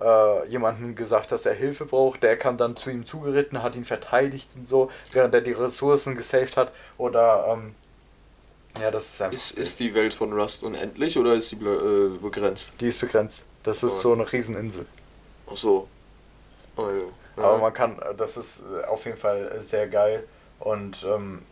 [0.00, 3.84] äh, jemanden gesagt, dass er Hilfe braucht, der kam dann zu ihm zugeritten, hat ihn
[3.84, 6.72] verteidigt und so, während er die Ressourcen gesaved hat.
[6.98, 7.74] Oder ähm,
[8.78, 9.34] ja, das ist einfach.
[9.34, 12.74] Ist, ist die Welt von Rust unendlich oder ist sie äh, begrenzt?
[12.80, 13.44] Die ist begrenzt.
[13.62, 14.00] Das ist Oh.
[14.00, 14.86] so eine Rieseninsel.
[15.46, 15.88] Ach so.
[16.76, 17.12] Oh, ja.
[17.42, 20.26] Aber man kann, das ist äh, auf jeden Fall äh, sehr geil.
[20.58, 21.42] Und ähm,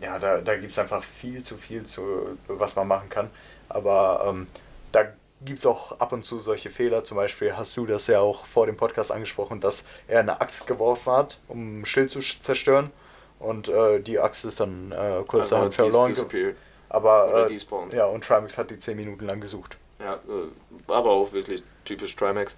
[0.00, 3.30] ja, da, da gibt es einfach viel zu viel, zu, was man machen kann.
[3.68, 4.46] Aber ähm,
[4.92, 5.04] da
[5.44, 7.04] gibt es auch ab und zu solche Fehler.
[7.04, 10.66] Zum Beispiel hast du das ja auch vor dem Podcast angesprochen, dass er eine Axt
[10.66, 12.90] geworfen hat, um ein Schild zu zerstören.
[13.38, 16.54] Und äh, die Axt ist dann äh, kurz Einfach dahin verloren.
[16.88, 19.76] Aber äh, ja, und Trimax hat die 10 Minuten lang gesucht.
[19.98, 22.56] Ja, äh, aber auch wirklich typisch Trimax.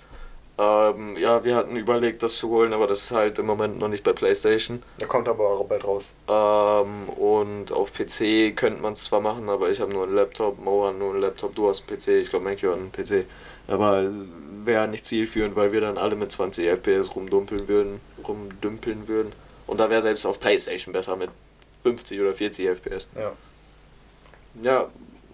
[0.61, 3.87] Ähm, ja, wir hatten überlegt, das zu holen, aber das ist halt im Moment noch
[3.87, 4.83] nicht bei PlayStation.
[4.99, 6.13] Der kommt aber auch bald raus.
[6.29, 10.59] Ähm, und auf PC könnte man es zwar machen, aber ich habe nur einen Laptop,
[10.59, 13.25] Mo hat nur einen Laptop, du hast einen PC, ich glaube Mankio hat einen PC.
[13.69, 14.09] Aber
[14.65, 19.33] wäre nicht zielführend, weil wir dann alle mit 20 FPS rumdumpeln würden, rumdümpeln würden.
[19.69, 21.31] Und da wäre selbst auf PlayStation besser mit
[21.85, 23.09] 50 oder 40 FPS.
[23.15, 23.33] Ja.
[24.61, 24.89] Ja,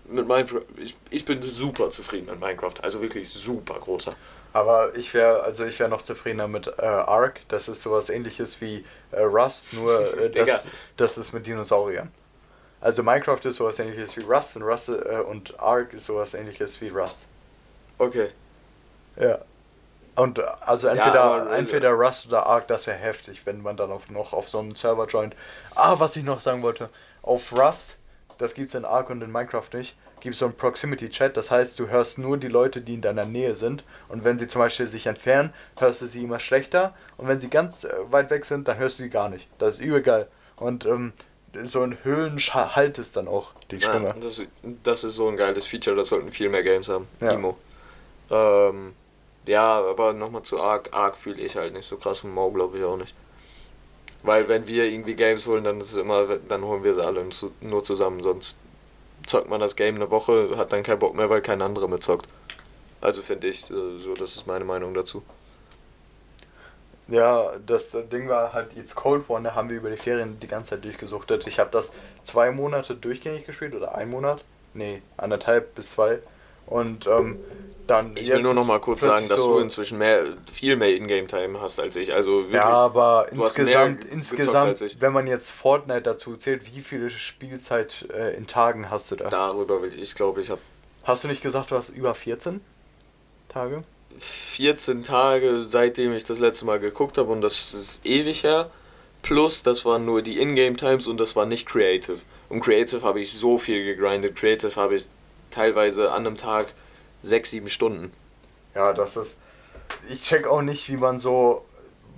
[0.07, 4.15] mit Minecraft, ich, ich bin super zufrieden mit Minecraft, also wirklich super großer.
[4.55, 7.41] Aber ich wäre also ich wäre noch zufriedener mit äh, Ark.
[7.49, 12.13] Das ist sowas ähnliches wie äh, Rust, nur äh, das, das ist mit Dinosauriern.
[12.81, 16.81] Also Minecraft ist sowas ähnliches wie Rust und Rust äh, und Ark ist sowas ähnliches
[16.81, 17.27] wie Rust.
[17.99, 18.31] Okay.
[19.17, 19.41] Ja.
[20.17, 23.77] Und also Ja, entweder, aber, äh, entweder Rust oder Ark, das wäre heftig, wenn man
[23.77, 25.35] dann auch noch auf so einen Server joint.
[25.75, 26.87] Ah, was ich noch sagen wollte.
[27.23, 27.97] Auf Rust,
[28.39, 31.37] das gibt's in Ark und in Minecraft nicht, gibt es so einen Proximity Chat.
[31.37, 33.85] Das heißt, du hörst nur die Leute, die in deiner Nähe sind.
[34.09, 36.95] Und wenn sie zum Beispiel sich entfernen, hörst du sie immer schlechter.
[37.19, 39.49] Und wenn sie ganz äh, weit weg sind, dann hörst du sie gar nicht.
[39.59, 40.27] Das ist übel geil.
[40.57, 41.13] Und ähm,
[41.63, 44.09] so ein Höhlenhalt ist dann auch die Stimme.
[44.09, 44.43] Ja, das,
[44.83, 47.07] das ist so ein geiles Feature, das sollten viel mehr Games haben.
[47.21, 47.33] Ja.
[47.33, 47.59] Imo.
[48.31, 48.95] Ähm,
[49.47, 50.89] ja, aber nochmal zu Ark.
[50.93, 53.15] Ark fühle ich halt nicht so krass und Mo glaube ich auch nicht.
[54.23, 57.27] Weil wenn wir irgendwie Games holen, dann ist es immer, dann holen wir sie alle
[57.61, 58.59] nur zusammen, sonst
[59.27, 62.27] zockt man das Game eine Woche, hat dann keinen Bock mehr, weil kein anderer mitzockt.
[63.01, 65.23] Also finde ich, äh, so das ist meine Meinung dazu.
[67.07, 70.47] Ja, das Ding war halt jetzt Cold War, da haben wir über die Ferien die
[70.47, 71.47] ganze Zeit durchgesuchtet.
[71.47, 74.43] Ich habe das zwei Monate durchgängig gespielt oder ein Monat?
[74.73, 76.21] Nee, anderthalb bis zwei.
[76.67, 77.39] Und ähm,
[77.87, 78.17] dann.
[78.17, 81.61] Ich will nur noch mal kurz sagen, dass so- du inzwischen mehr, viel mehr Ingame-Time
[81.61, 82.13] hast als ich.
[82.15, 82.55] Also wirklich.
[82.55, 85.01] Ja, aber du hast mehr insgesamt, insgesamt als ich.
[85.01, 89.29] wenn man jetzt Fortnite dazu zählt, wie viele Spielzeit äh, in Tagen hast du da?
[89.29, 90.61] Darüber will ich, ich glaube, ich habe
[91.03, 92.61] Hast du nicht gesagt, du hast über 14
[93.49, 93.83] Tage?
[94.17, 98.71] 14 Tage, seitdem ich das letzte Mal geguckt habe und das ist ewig her.
[99.23, 102.19] Plus, das waren nur die Ingame-Times und das war nicht Creative.
[102.49, 104.37] Und Creative habe ich so viel gegrindet.
[104.37, 105.07] Creative habe ich
[105.55, 106.67] teilweise an einem Tag
[107.23, 108.13] 6, 7 Stunden.
[108.75, 109.41] Ja, das ist.
[110.09, 111.65] Ich check auch nicht, wie man so.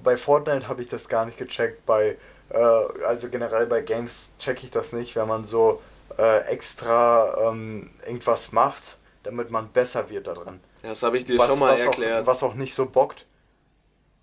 [0.03, 1.85] Bei Fortnite habe ich das gar nicht gecheckt.
[1.87, 2.17] Bei.
[2.49, 2.59] Äh,
[3.07, 5.83] also generell bei Games check ich das nicht, wenn man so
[6.19, 10.61] äh, extra ähm, irgendwas macht, damit man besser wird da drin.
[10.83, 12.23] Das habe ich dir schon mal was erklärt.
[12.23, 13.25] Auch, was auch nicht so bockt.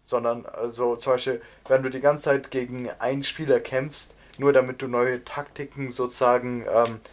[0.05, 4.81] Sondern, also zum Beispiel, wenn du die ganze Zeit gegen einen Spieler kämpfst, nur damit
[4.81, 7.09] du neue Taktiken sozusagen ähm, äh,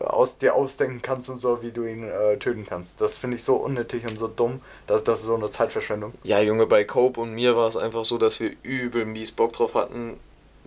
[0.00, 3.00] aus dir ausdenken kannst und so, wie du ihn äh, töten kannst.
[3.00, 6.12] Das finde ich so unnötig und so dumm, dass das so eine Zeitverschwendung.
[6.22, 9.52] Ja, Junge, bei Cope und mir war es einfach so, dass wir übel mies Bock
[9.52, 10.18] drauf hatten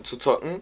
[0.04, 0.62] zu zocken.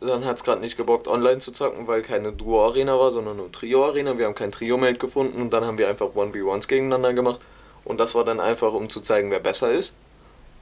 [0.00, 3.50] Dann hat es gerade nicht gebockt, online zu zocken, weil keine Duo-Arena war, sondern nur
[3.50, 4.18] Trio-Arena.
[4.18, 7.40] Wir haben kein Trio-Mate gefunden und dann haben wir einfach 1v1s gegeneinander gemacht.
[7.84, 9.94] Und das war dann einfach, um zu zeigen, wer besser ist.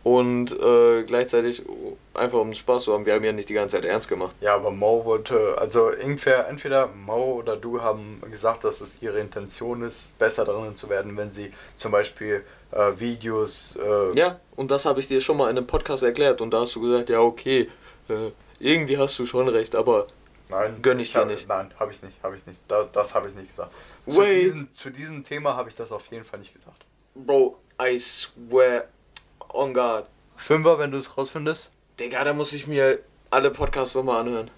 [0.04, 1.62] Und äh, gleichzeitig
[2.12, 3.06] einfach um Spaß zu haben.
[3.06, 4.34] Wir haben ja nicht die ganze Zeit ernst gemacht.
[4.40, 9.20] Ja, aber Mo wollte, also irgendwer, entweder Mo oder du haben gesagt, dass es ihre
[9.20, 13.76] Intention ist, besser darin zu werden, wenn sie zum Beispiel äh, Videos.
[13.76, 16.40] Äh, Ja, und das habe ich dir schon mal in einem Podcast erklärt.
[16.40, 17.68] Und da hast du gesagt, ja, okay,
[18.08, 20.06] äh, irgendwie hast du schon recht, aber
[20.48, 21.48] Nein, Gönn ich dir hab, nicht.
[21.48, 22.60] Nein, habe ich nicht, habe ich nicht.
[22.68, 23.72] Da, das habe ich nicht gesagt.
[24.06, 24.42] Zu Wait.
[24.42, 26.84] diesem, zu diesem Thema habe ich das auf jeden Fall nicht gesagt.
[27.14, 28.84] Bro, I swear
[29.54, 30.04] on God.
[30.36, 31.70] Fünfer, wenn du es rausfindest.
[32.00, 32.98] Digga, da muss ich mir
[33.30, 34.50] alle Podcasts nochmal anhören.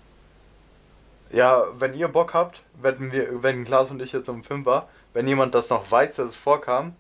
[1.31, 5.27] Ja, wenn ihr Bock habt, wetten wir, wenn Klaas und ich jetzt um Fünfer, wenn
[5.27, 6.95] jemand das noch weiß, dass es vorkam,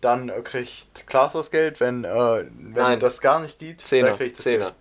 [0.00, 1.80] dann kriegt Klaas das Geld.
[1.80, 3.00] Wenn, äh, wenn Nein.
[3.00, 4.64] das gar nicht geht, dann Zehner, krieg ich das Zehner.
[4.64, 4.74] Geld.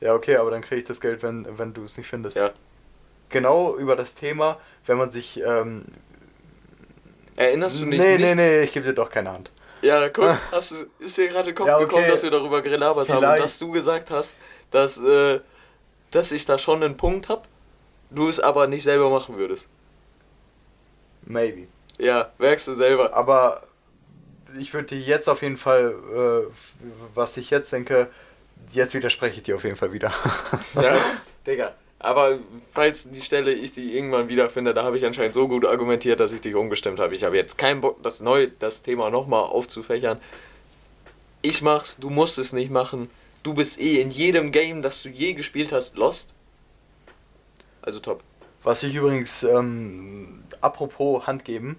[0.00, 2.36] Ja, okay, aber dann kriege ich das Geld, wenn, wenn du es nicht findest.
[2.36, 2.50] Ja.
[3.28, 5.40] Genau über das Thema, wenn man sich.
[5.40, 5.84] Ähm,
[7.36, 8.26] Erinnerst du dich nee, nicht?
[8.26, 9.50] nee, nee, ich gebe dir doch keine Hand.
[9.82, 11.86] Ja, guck, hast du, ist dir gerade in den Kopf Ja, okay.
[11.86, 14.36] gekommen, dass wir darüber gelabert haben und dass du gesagt hast,
[14.70, 15.40] dass, äh,
[16.12, 17.48] dass ich da schon einen Punkt hab,
[18.10, 19.68] du es aber nicht selber machen würdest.
[21.24, 21.66] Maybe.
[21.98, 23.14] Ja, merkst du selber.
[23.14, 23.62] Aber
[24.58, 26.52] ich würde dir jetzt auf jeden Fall, äh,
[27.14, 28.08] was ich jetzt denke,
[28.70, 30.12] jetzt widerspreche ich dir auf jeden Fall wieder.
[30.74, 30.96] Ja,
[31.46, 31.74] Digga.
[32.02, 32.40] Aber
[32.72, 36.32] falls die Stelle ich die irgendwann wiederfinde, da habe ich anscheinend so gut argumentiert, dass
[36.32, 37.14] ich dich umgestimmt habe.
[37.14, 40.18] Ich habe jetzt keinen Bock, das neu, das Thema nochmal aufzufächern.
[41.42, 43.08] Ich mach's, du musst es nicht machen.
[43.44, 46.34] Du bist eh in jedem Game, das du je gespielt hast, lost.
[47.82, 48.24] Also top.
[48.64, 51.78] Was ich übrigens, ähm, apropos Hand geben,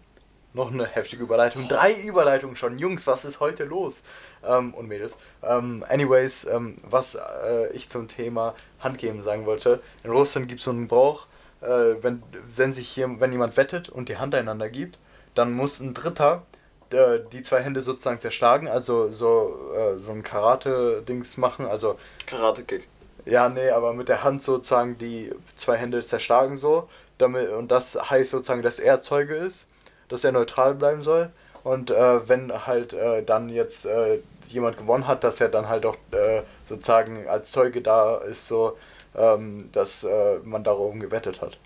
[0.53, 1.67] noch eine heftige Überleitung.
[1.67, 2.77] Drei Überleitungen schon.
[2.77, 4.03] Jungs, was ist heute los?
[4.45, 5.17] Ähm, und Mädels.
[5.41, 9.81] Ähm, anyways, ähm, was äh, ich zum Thema Handgeben sagen wollte.
[10.03, 11.27] In Russland gibt es so einen Brauch,
[11.61, 12.23] äh, wenn,
[12.55, 14.99] wenn sich hier, wenn jemand wettet und die Hand einander gibt,
[15.33, 16.43] dann muss ein Dritter
[16.91, 21.97] äh, die zwei Hände sozusagen zerschlagen, also so, äh, so ein Karate-Dings machen, also.
[22.27, 22.87] Karate-Kick.
[23.25, 26.89] Ja, nee, aber mit der Hand sozusagen die zwei Hände zerschlagen so.
[27.17, 29.67] Damit, und das heißt sozusagen, dass er Zeuge ist
[30.09, 31.29] dass er neutral bleiben soll.
[31.63, 35.85] Und äh, wenn halt äh, dann jetzt äh, jemand gewonnen hat, dass er dann halt
[35.85, 38.77] auch äh, sozusagen als Zeuge da ist, so
[39.15, 41.57] ähm, dass äh, man darum gewettet hat.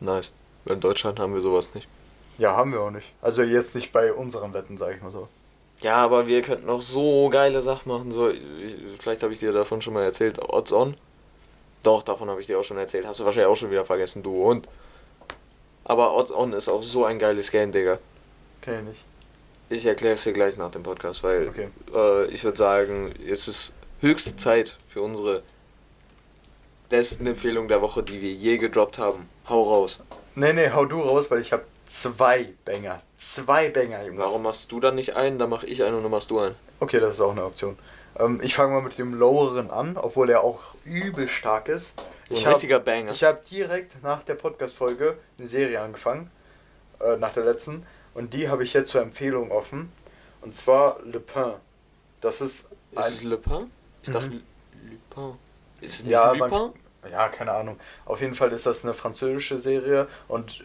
[0.00, 0.32] Nice.
[0.64, 1.88] In Deutschland haben wir sowas nicht.
[2.38, 3.12] Ja, haben wir auch nicht.
[3.22, 5.28] Also jetzt nicht bei unseren Wetten, sage ich mal so.
[5.80, 8.12] Ja, aber wir könnten auch so geile Sachen machen.
[8.12, 10.38] So, ich, vielleicht habe ich dir davon schon mal erzählt.
[10.38, 10.96] Odds on.
[11.82, 13.06] Doch, davon habe ich dir auch schon erzählt.
[13.06, 14.68] Hast du wahrscheinlich auch schon wieder vergessen, du und.
[15.88, 17.98] Aber Odds On ist auch so ein geiles Game, Digga.
[18.60, 19.04] Kenn ich nicht.
[19.68, 21.68] Ich erkläre es dir gleich nach dem Podcast, weil Okay.
[21.94, 25.42] äh, ich würde sagen, es ist höchste Zeit für unsere
[26.88, 29.28] besten Empfehlungen der Woche, die wir je gedroppt haben.
[29.48, 30.02] Hau raus.
[30.34, 33.00] Nee, nee, hau du raus, weil ich habe zwei Banger.
[33.16, 34.18] Zwei Banger, Jungs.
[34.18, 35.38] Warum machst du dann nicht einen?
[35.38, 36.54] Dann mache ich einen und dann machst du einen.
[36.80, 37.76] Okay, das ist auch eine Option.
[38.18, 41.94] Ähm, ich fange mal mit dem loweren an, obwohl er auch übel stark ist.
[42.28, 43.12] Ich ein hab- richtiger Banger.
[43.12, 46.30] Ich habe direkt nach der Podcast-Folge eine Serie angefangen,
[47.00, 49.92] äh, nach der letzten, und die habe ich jetzt zur Empfehlung offen.
[50.40, 51.52] Und zwar Le Pen.
[52.20, 53.70] Das ist Ist es ein, Le Pen?
[54.02, 54.42] Ich dachte Mhm.
[54.90, 55.38] Lupin.
[55.80, 56.50] Ist es nicht Ja, Lupin?
[56.50, 56.72] man-
[57.10, 57.78] ja, keine Ahnung.
[58.06, 60.64] Auf jeden Fall ist das eine französische Serie und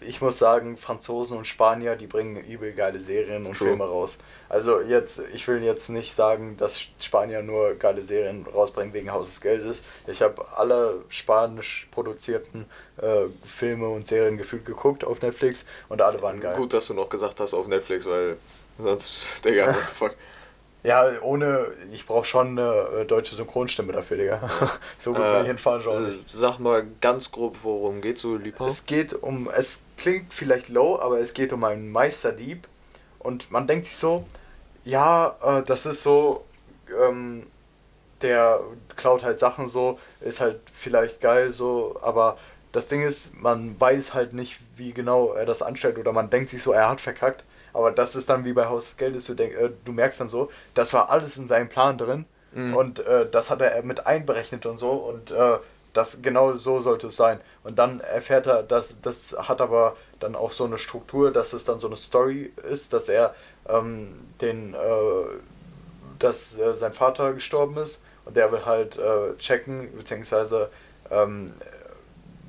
[0.00, 3.68] ich muss sagen, Franzosen und Spanier, die bringen übel geile Serien und True.
[3.68, 4.18] Filme raus.
[4.48, 9.26] Also jetzt, ich will jetzt nicht sagen, dass Spanier nur geile Serien rausbringen wegen Haus
[9.26, 9.82] des Geldes.
[10.06, 12.66] Ich habe alle spanisch produzierten
[12.98, 16.56] äh, Filme und Serien gefühlt geguckt auf Netflix und alle waren geil.
[16.56, 18.36] Gut, dass du noch gesagt hast auf Netflix, weil
[18.78, 20.16] sonst, Digga, what the fuck.
[20.82, 24.50] Ja, ohne, ich brauche schon eine äh, deutsche Synchronstimme dafür, Digga.
[24.98, 26.30] so gut bin ich in Falsch auch äh, nicht.
[26.30, 28.66] Sag mal ganz grob, worum geht's so, Lupin?
[28.66, 32.68] Es geht um, es klingt vielleicht low, aber es geht um einen Meisterdieb.
[33.18, 34.24] Und man denkt sich so,
[34.84, 36.44] ja, äh, das ist so,
[37.02, 37.46] ähm,
[38.22, 38.60] der
[38.94, 42.38] klaut halt Sachen so, ist halt vielleicht geil so, aber
[42.72, 46.50] das Ding ist, man weiß halt nicht, wie genau er das anstellt oder man denkt
[46.50, 47.44] sich so, er hat verkackt.
[47.76, 50.28] Aber das ist dann wie bei Haus des Geldes, du, denk, äh, du merkst dann
[50.28, 52.74] so, das war alles in seinem Plan drin Mhm.
[52.74, 55.58] und äh, das hat er mit einberechnet und so und äh,
[55.92, 57.40] das genau so sollte es sein.
[57.64, 61.64] Und dann erfährt er, dass das hat aber dann auch so eine Struktur, dass es
[61.64, 63.34] dann so eine Story ist, dass er
[63.68, 64.08] ähm,
[64.40, 64.78] den, äh,
[66.18, 70.70] dass äh, sein Vater gestorben ist und der will halt äh, checken, beziehungsweise
[71.10, 71.52] ähm,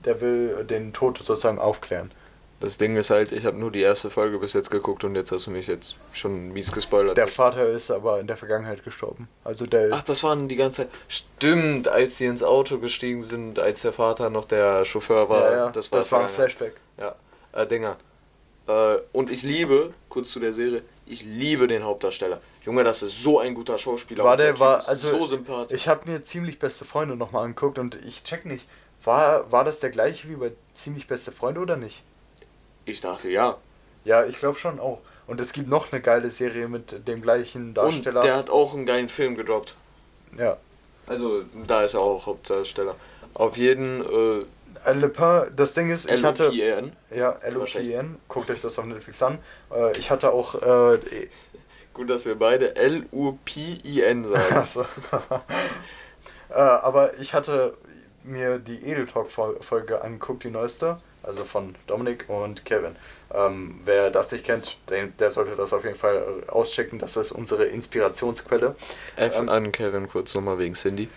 [0.05, 2.11] der will den Tod sozusagen aufklären.
[2.59, 5.31] Das Ding ist halt, ich habe nur die erste Folge bis jetzt geguckt und jetzt
[5.31, 7.15] hast du mich jetzt schon mies gespoilert.
[7.15, 9.27] Der Vater ist aber in der Vergangenheit gestorben.
[9.43, 10.89] Also der Ach, das waren die ganze Zeit.
[11.07, 15.51] Stimmt, als sie ins Auto gestiegen sind, als der Vater noch der Chauffeur war.
[15.51, 16.29] ja, ja, das war, das war ein.
[16.29, 16.73] Flashback.
[16.97, 17.15] Ja,
[17.53, 17.97] äh, Dinger.
[18.67, 22.41] Äh, und ich liebe, kurz zu der Serie, ich liebe den Hauptdarsteller.
[22.63, 24.23] Junge, das ist so ein guter Schauspieler.
[24.23, 25.79] War der, Typ war, also, so sympathisch.
[25.79, 28.67] ich habe mir ziemlich beste Freunde nochmal angeguckt und ich check nicht,
[29.03, 32.03] war, war das der gleiche wie bei ziemlich beste Freunde oder nicht?
[32.88, 33.57] Ich dachte, ja.
[34.05, 35.01] Ja, ich glaube schon auch.
[35.27, 38.21] Und es gibt noch eine geile Serie mit dem gleichen Und Darsteller.
[38.21, 39.75] der hat auch einen geilen Film gedroppt.
[40.38, 40.57] ja.
[41.05, 42.93] Also, da ist er auch Hauptdarsteller.
[43.33, 46.49] Auf jeden, äh, Le Pen, das Ding ist, ich hatte.
[46.49, 46.91] LOPN.
[47.15, 49.38] Ja, L-O-P-N, guckt euch das auf Netflix an.
[49.73, 50.55] Äh, ich hatte auch.
[50.55, 50.99] Äh,
[51.93, 54.53] Gut, dass wir beide L-U-P-I-N sagen.
[54.55, 54.81] Achso.
[56.49, 57.73] äh, aber ich hatte
[58.23, 62.95] mir die Edel Talk Folge angeguckt, die neueste, also von Dominik und Kevin.
[63.34, 66.99] Ähm, wer das nicht kennt, der, der sollte das auf jeden Fall auschecken.
[66.99, 68.75] Das ist unsere Inspirationsquelle.
[69.17, 71.09] F Ähm, an Kevin kurz nochmal wegen Cindy.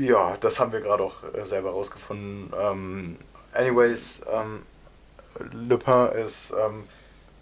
[0.00, 2.52] Ja, das haben wir gerade auch äh, selber rausgefunden.
[2.60, 3.16] Ähm,
[3.52, 4.62] anyways, ähm,
[5.52, 6.84] Le Pen ist, ähm,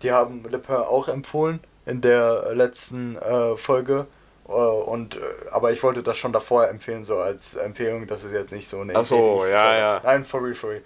[0.03, 4.07] die haben Le Pen auch empfohlen in der letzten äh, Folge.
[4.49, 5.21] Äh, und, äh,
[5.53, 8.81] aber ich wollte das schon davor empfehlen, so als Empfehlung, das ist jetzt nicht so
[8.81, 10.01] eine Ach so, ja, ja.
[10.05, 10.83] Nein, for real, for real.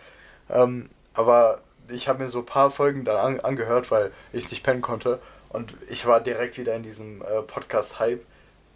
[0.53, 4.63] Ähm, aber ich habe mir so ein paar Folgen dann an, angehört, weil ich nicht
[4.63, 5.19] pennen konnte.
[5.49, 8.25] Und ich war direkt wieder in diesem äh, Podcast-Hype,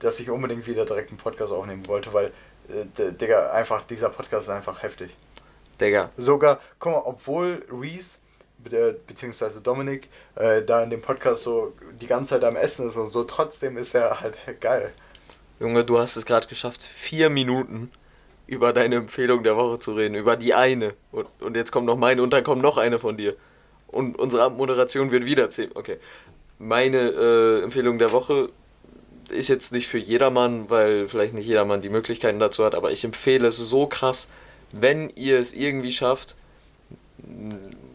[0.01, 2.33] dass ich unbedingt wieder direkt einen Podcast aufnehmen wollte, weil,
[2.69, 5.17] äh, Digga, einfach, dieser Podcast ist einfach heftig.
[5.81, 6.11] Digga.
[6.17, 8.19] Sogar, guck mal, obwohl Reese,
[8.59, 12.97] be- beziehungsweise Dominik, äh, da in dem Podcast so die ganze Zeit am Essen ist
[12.97, 14.93] und so, trotzdem ist er halt geil.
[15.59, 17.91] Junge, du hast es gerade geschafft, vier Minuten
[18.47, 20.95] über deine Empfehlung der Woche zu reden, über die eine.
[21.13, 23.35] Und, und jetzt kommt noch meine und dann kommt noch eine von dir.
[23.89, 25.71] Und unsere Abmoderation wird wieder zehn.
[25.75, 25.99] Okay.
[26.59, 28.51] Meine äh, Empfehlung der Woche
[29.31, 33.05] ist jetzt nicht für jedermann, weil vielleicht nicht jedermann die Möglichkeiten dazu hat, aber ich
[33.05, 34.29] empfehle es so krass,
[34.73, 36.37] wenn ihr es irgendwie schafft,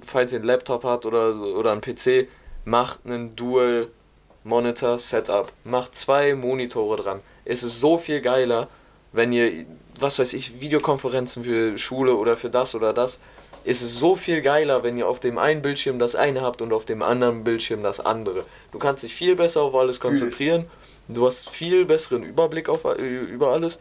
[0.06, 2.28] falls ihr einen Laptop habt oder, oder einen PC,
[2.66, 3.88] macht einen Dual
[4.44, 5.52] Monitor Setup.
[5.64, 7.20] Macht zwei Monitore dran.
[7.46, 8.68] Es ist so viel geiler,
[9.12, 9.66] wenn ihr,
[10.02, 13.20] was weiß ich, Videokonferenzen für Schule oder für das oder das.
[13.64, 16.74] Es ist so viel geiler, wenn ihr auf dem einen Bildschirm das eine habt und
[16.74, 18.44] auf dem anderen Bildschirm das andere.
[18.72, 20.66] Du kannst dich viel besser auf alles konzentrieren.
[21.08, 23.80] Du hast viel besseren Überblick auf, äh, über alles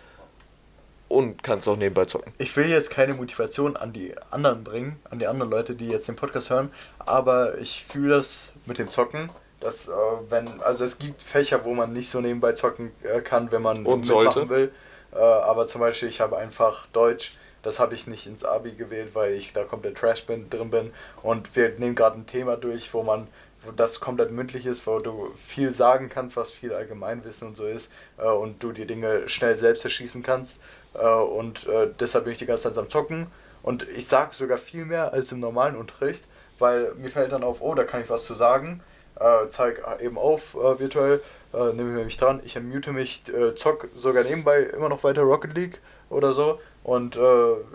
[1.09, 2.33] und kannst auch nebenbei zocken.
[2.39, 6.09] Ich will jetzt keine Motivation an die anderen bringen, an die anderen Leute, die jetzt
[6.09, 9.93] den Podcast hören, aber ich fühle das mit dem Zocken, dass äh,
[10.29, 13.87] wenn, also es gibt Fächer, wo man nicht so nebenbei zocken äh, kann, wenn man
[13.87, 14.49] und sollte.
[14.49, 14.66] will.
[14.66, 17.33] Äh, aber zum Beispiel, ich habe einfach Deutsch,
[17.63, 20.93] das habe ich nicht ins Abi gewählt, weil ich da komplett Trash bin, drin bin.
[21.23, 23.27] Und wir nehmen gerade ein Thema durch, wo man
[23.63, 27.67] wo das komplett mündlich ist, wo du viel sagen kannst, was viel Allgemeinwissen und so
[27.67, 30.61] ist äh, und du die Dinge schnell selbst erschießen kannst.
[30.95, 33.27] Äh, und äh, deshalb bin ich die ganze Zeit am Zocken.
[33.63, 36.25] Und ich sage sogar viel mehr als im normalen Unterricht,
[36.59, 38.83] weil mir fällt dann auf, oh, da kann ich was zu sagen.
[39.19, 41.21] Äh, zeig eben auf äh, virtuell,
[41.53, 45.55] äh, nehme mich dran, ich mute mich, äh, zock sogar nebenbei immer noch weiter Rocket
[45.55, 47.21] League oder so und äh,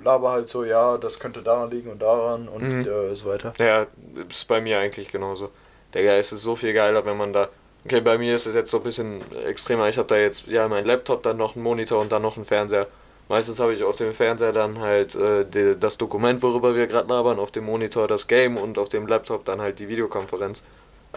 [0.04, 2.88] laber halt so, ja, das könnte daran liegen und daran und Mhm.
[2.88, 3.54] äh, so weiter.
[3.60, 3.88] Ja,
[4.30, 5.50] ist bei mir eigentlich genauso.
[5.94, 7.50] Digga, es ist so viel geiler, wenn man da.
[7.86, 9.88] Okay, bei mir ist es jetzt so ein bisschen extremer.
[9.88, 12.44] Ich habe da jetzt ja meinen Laptop, dann noch einen Monitor und dann noch einen
[12.46, 12.88] Fernseher.
[13.30, 17.08] Meistens habe ich auf dem Fernseher dann halt äh, die, das Dokument, worüber wir gerade
[17.10, 20.64] labern, auf dem Monitor das Game und auf dem Laptop dann halt die Videokonferenz.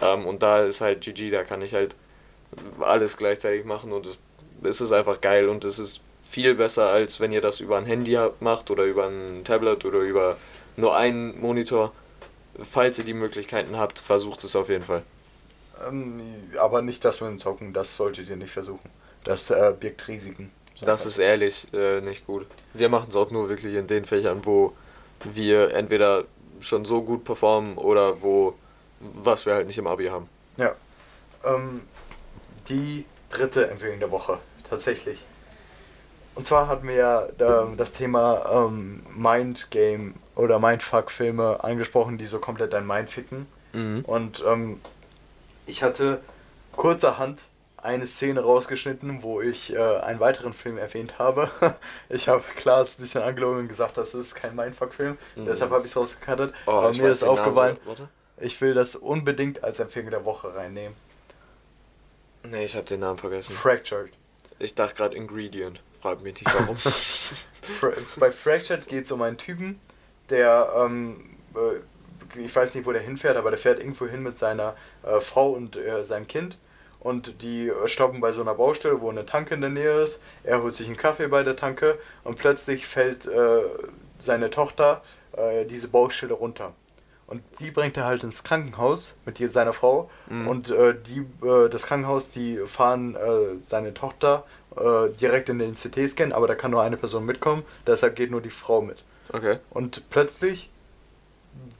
[0.01, 1.95] Ähm, und da ist halt GG, da kann ich halt
[2.79, 4.17] alles gleichzeitig machen und es,
[4.63, 7.85] es ist einfach geil und es ist viel besser, als wenn ihr das über ein
[7.85, 10.37] Handy macht oder über ein Tablet oder über
[10.77, 11.91] nur einen Monitor.
[12.61, 15.03] Falls ihr die Möglichkeiten habt, versucht es auf jeden Fall.
[15.87, 16.21] Ähm,
[16.59, 18.89] aber nicht das mit dem Zocken, das solltet ihr nicht versuchen.
[19.23, 20.51] Das äh, birgt Risiken.
[20.81, 22.45] Das ist ehrlich äh, nicht gut.
[22.73, 24.73] Wir machen es auch nur wirklich in den Fächern, wo
[25.23, 26.25] wir entweder
[26.61, 28.55] schon so gut performen oder wo
[28.99, 30.27] was wir halt nicht im Abi haben.
[30.57, 30.75] Ja.
[31.45, 31.81] Ähm,
[32.69, 34.39] die dritte Empfehlung der Woche,
[34.69, 35.25] tatsächlich.
[36.35, 42.39] Und zwar hatten wir ja ähm, das Thema ähm, Mindgame oder Mindfuck-Filme angesprochen, die so
[42.39, 43.45] komplett dein Mind ficken.
[43.73, 44.05] Mhm.
[44.05, 44.79] Und ähm,
[45.65, 46.21] ich hatte
[46.75, 47.45] kurzerhand
[47.77, 51.49] eine Szene rausgeschnitten, wo ich äh, einen weiteren Film erwähnt habe.
[52.09, 55.17] ich habe Klaas ein bisschen angelogen und gesagt, das ist kein Mindfuck-Film.
[55.35, 55.45] Mhm.
[55.45, 56.53] Deshalb habe ich es rausgekattet.
[56.65, 57.77] Oh, Aber mir ist aufgefallen,
[58.37, 60.95] ich will das unbedingt als Empfehlung der Woche reinnehmen.
[62.43, 63.55] Nee, ich habe den Namen vergessen.
[63.55, 64.11] Fractured.
[64.59, 65.81] Ich dachte gerade Ingredient.
[65.99, 66.77] Frag mich nicht warum.
[68.17, 69.79] Bei Fractured geht es um einen Typen,
[70.29, 74.37] der, ähm, äh, ich weiß nicht, wo der hinfährt, aber der fährt irgendwo hin mit
[74.37, 76.57] seiner äh, Frau und äh, seinem Kind.
[76.99, 80.19] Und die äh, stoppen bei so einer Baustelle, wo eine Tanke in der Nähe ist.
[80.43, 83.61] Er holt sich einen Kaffee bei der Tanke und plötzlich fällt äh,
[84.17, 85.01] seine Tochter
[85.33, 86.73] äh, diese Baustelle runter.
[87.29, 90.09] Und die bringt er halt ins Krankenhaus mit ihr, seiner Frau.
[90.29, 90.47] Mhm.
[90.47, 95.75] Und äh, die, äh, das Krankenhaus, die fahren äh, seine Tochter äh, direkt in den
[95.75, 99.03] CT-Scan, aber da kann nur eine Person mitkommen, deshalb geht nur die Frau mit.
[99.31, 99.59] Okay.
[99.69, 100.71] Und plötzlich,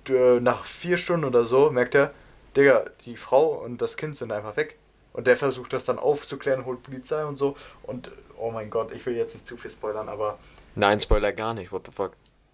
[0.07, 2.11] d- nach vier Stunden oder so, merkt er,
[2.55, 4.77] Digga, die Frau und das Kind sind einfach weg.
[5.13, 7.55] Und der versucht das dann aufzuklären, holt Polizei und so.
[7.83, 10.37] Und oh mein Gott, ich will jetzt nicht zu viel spoilern, aber
[10.75, 11.71] Nein, Spoiler gar nicht.
[11.71, 12.11] What the fuck?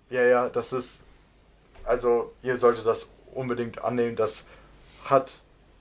[0.09, 1.01] ja, ja, das ist.
[1.85, 4.15] Also, ihr solltet das unbedingt annehmen.
[4.15, 4.45] Das
[5.05, 5.33] hat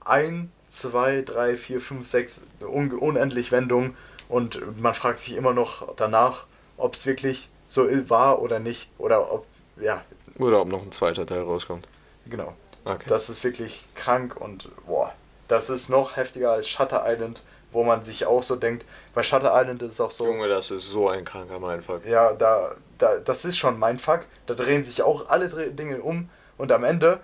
[0.04, 3.96] ein, zwei, drei, vier, fünf, sechs un unendlich Wendungen.
[4.28, 6.46] Und man fragt sich immer noch danach,
[6.76, 8.88] ob es wirklich so war oder nicht.
[8.98, 9.46] Oder ob,
[9.76, 10.02] ja,
[10.38, 11.88] Oder ob noch ein zweiter Teil rauskommt.
[12.28, 12.54] genau.
[12.86, 13.04] Okay.
[13.08, 15.10] Das ist wirklich krank und boah,
[15.48, 17.42] das ist noch heftiger als Shutter Island,
[17.72, 18.84] wo man sich auch so denkt,
[19.14, 22.04] bei Shutter Island ist es auch so, Junge, das ist so ein kranker Mindfuck.
[22.04, 26.28] ja, da, da, das ist schon mein Fuck, da drehen sich auch alle Dinge um
[26.58, 27.20] und am Ende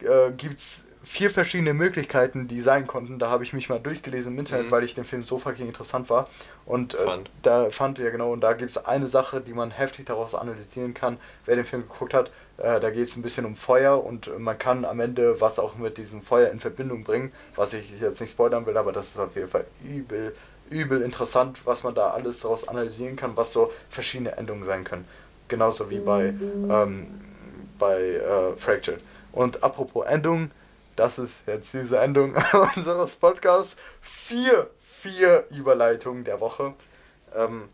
[0.00, 3.18] äh, gibt es vier verschiedene Möglichkeiten, die sein konnten.
[3.18, 4.70] Da habe ich mich mal durchgelesen im Internet, Mhm.
[4.70, 6.28] weil ich den Film so fucking interessant war.
[6.64, 7.30] Und äh, Fand.
[7.42, 10.94] da fand ja genau, und da gibt es eine Sache, die man heftig daraus analysieren
[10.94, 12.30] kann, wer den Film geguckt hat.
[12.56, 15.58] Äh, da geht es ein bisschen um Feuer und äh, man kann am Ende was
[15.58, 19.08] auch mit diesem Feuer in Verbindung bringen, was ich jetzt nicht spoilern will, aber das
[19.08, 20.34] ist auf jeden Fall übel,
[20.70, 25.06] übel interessant, was man da alles daraus analysieren kann, was so verschiedene Endungen sein können.
[25.48, 26.34] Genauso wie bei,
[26.70, 27.06] ähm,
[27.78, 29.00] bei äh, Fractured.
[29.32, 30.50] Und apropos Endungen,
[30.96, 32.34] das ist jetzt diese Endung
[32.76, 33.76] unseres Podcasts.
[34.00, 36.74] Vier, vier Überleitungen der Woche.
[37.34, 37.68] Ähm,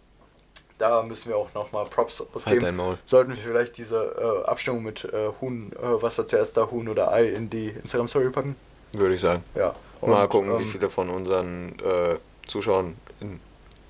[0.79, 2.77] da müssen wir auch nochmal Props Halt ausgeben.
[2.77, 2.99] Maul.
[3.05, 6.89] Sollten wir vielleicht diese äh, Abstimmung mit äh, Huhn, äh, was war zuerst da, Huhn
[6.89, 8.57] oder Ei, in die Instagram-Story packen?
[8.93, 9.45] Würde ich sagen.
[9.55, 9.75] Ja.
[10.01, 12.17] Mal Und, gucken, wie ähm, viele von unseren äh,
[12.51, 13.41] Zuschauern in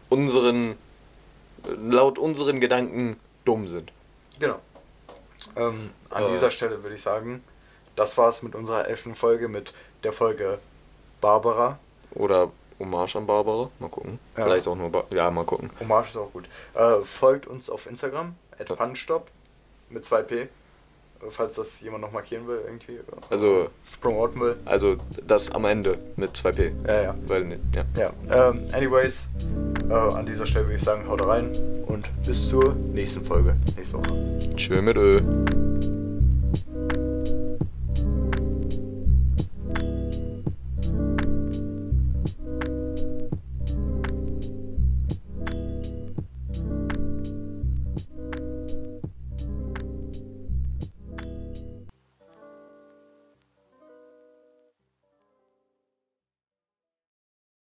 [0.09, 0.77] unseren,
[1.67, 3.93] laut unseren Gedanken dumm sind.
[4.39, 4.61] Genau.
[5.57, 6.29] Ähm, an Äh.
[6.31, 7.43] dieser Stelle würde ich sagen,
[7.97, 9.73] das war's mit unserer elften Folge, mit
[10.05, 10.59] der Folge
[11.21, 11.79] Barbara.
[12.15, 13.71] Oder Hommage an Barbara.
[13.79, 14.19] Mal gucken.
[14.37, 14.45] Ja.
[14.45, 14.91] Vielleicht auch nur.
[14.91, 15.71] Ba ja, mal gucken.
[15.81, 16.49] Hommage ist auch gut.
[16.75, 18.77] Äh, folgt uns auf Instagram, at Ja.
[18.77, 19.29] punchstop
[19.91, 20.49] mit 2p, äh,
[21.29, 23.01] falls das jemand noch markieren will, irgendwie.
[23.29, 23.69] Also-
[24.01, 24.57] promoten will.
[24.65, 24.97] Also
[25.27, 26.73] das am Ende mit 2P.
[26.87, 27.15] Ja, ja.
[27.27, 27.85] Weil, ne, ja.
[27.97, 29.29] Ja, ähm, anyways,
[29.89, 31.53] äh, an dieser Stelle würde ich sagen, haut rein
[31.87, 34.55] und bis zur nächsten Folge, nächste Woche.
[34.57, 35.21] Tschö mit Ö.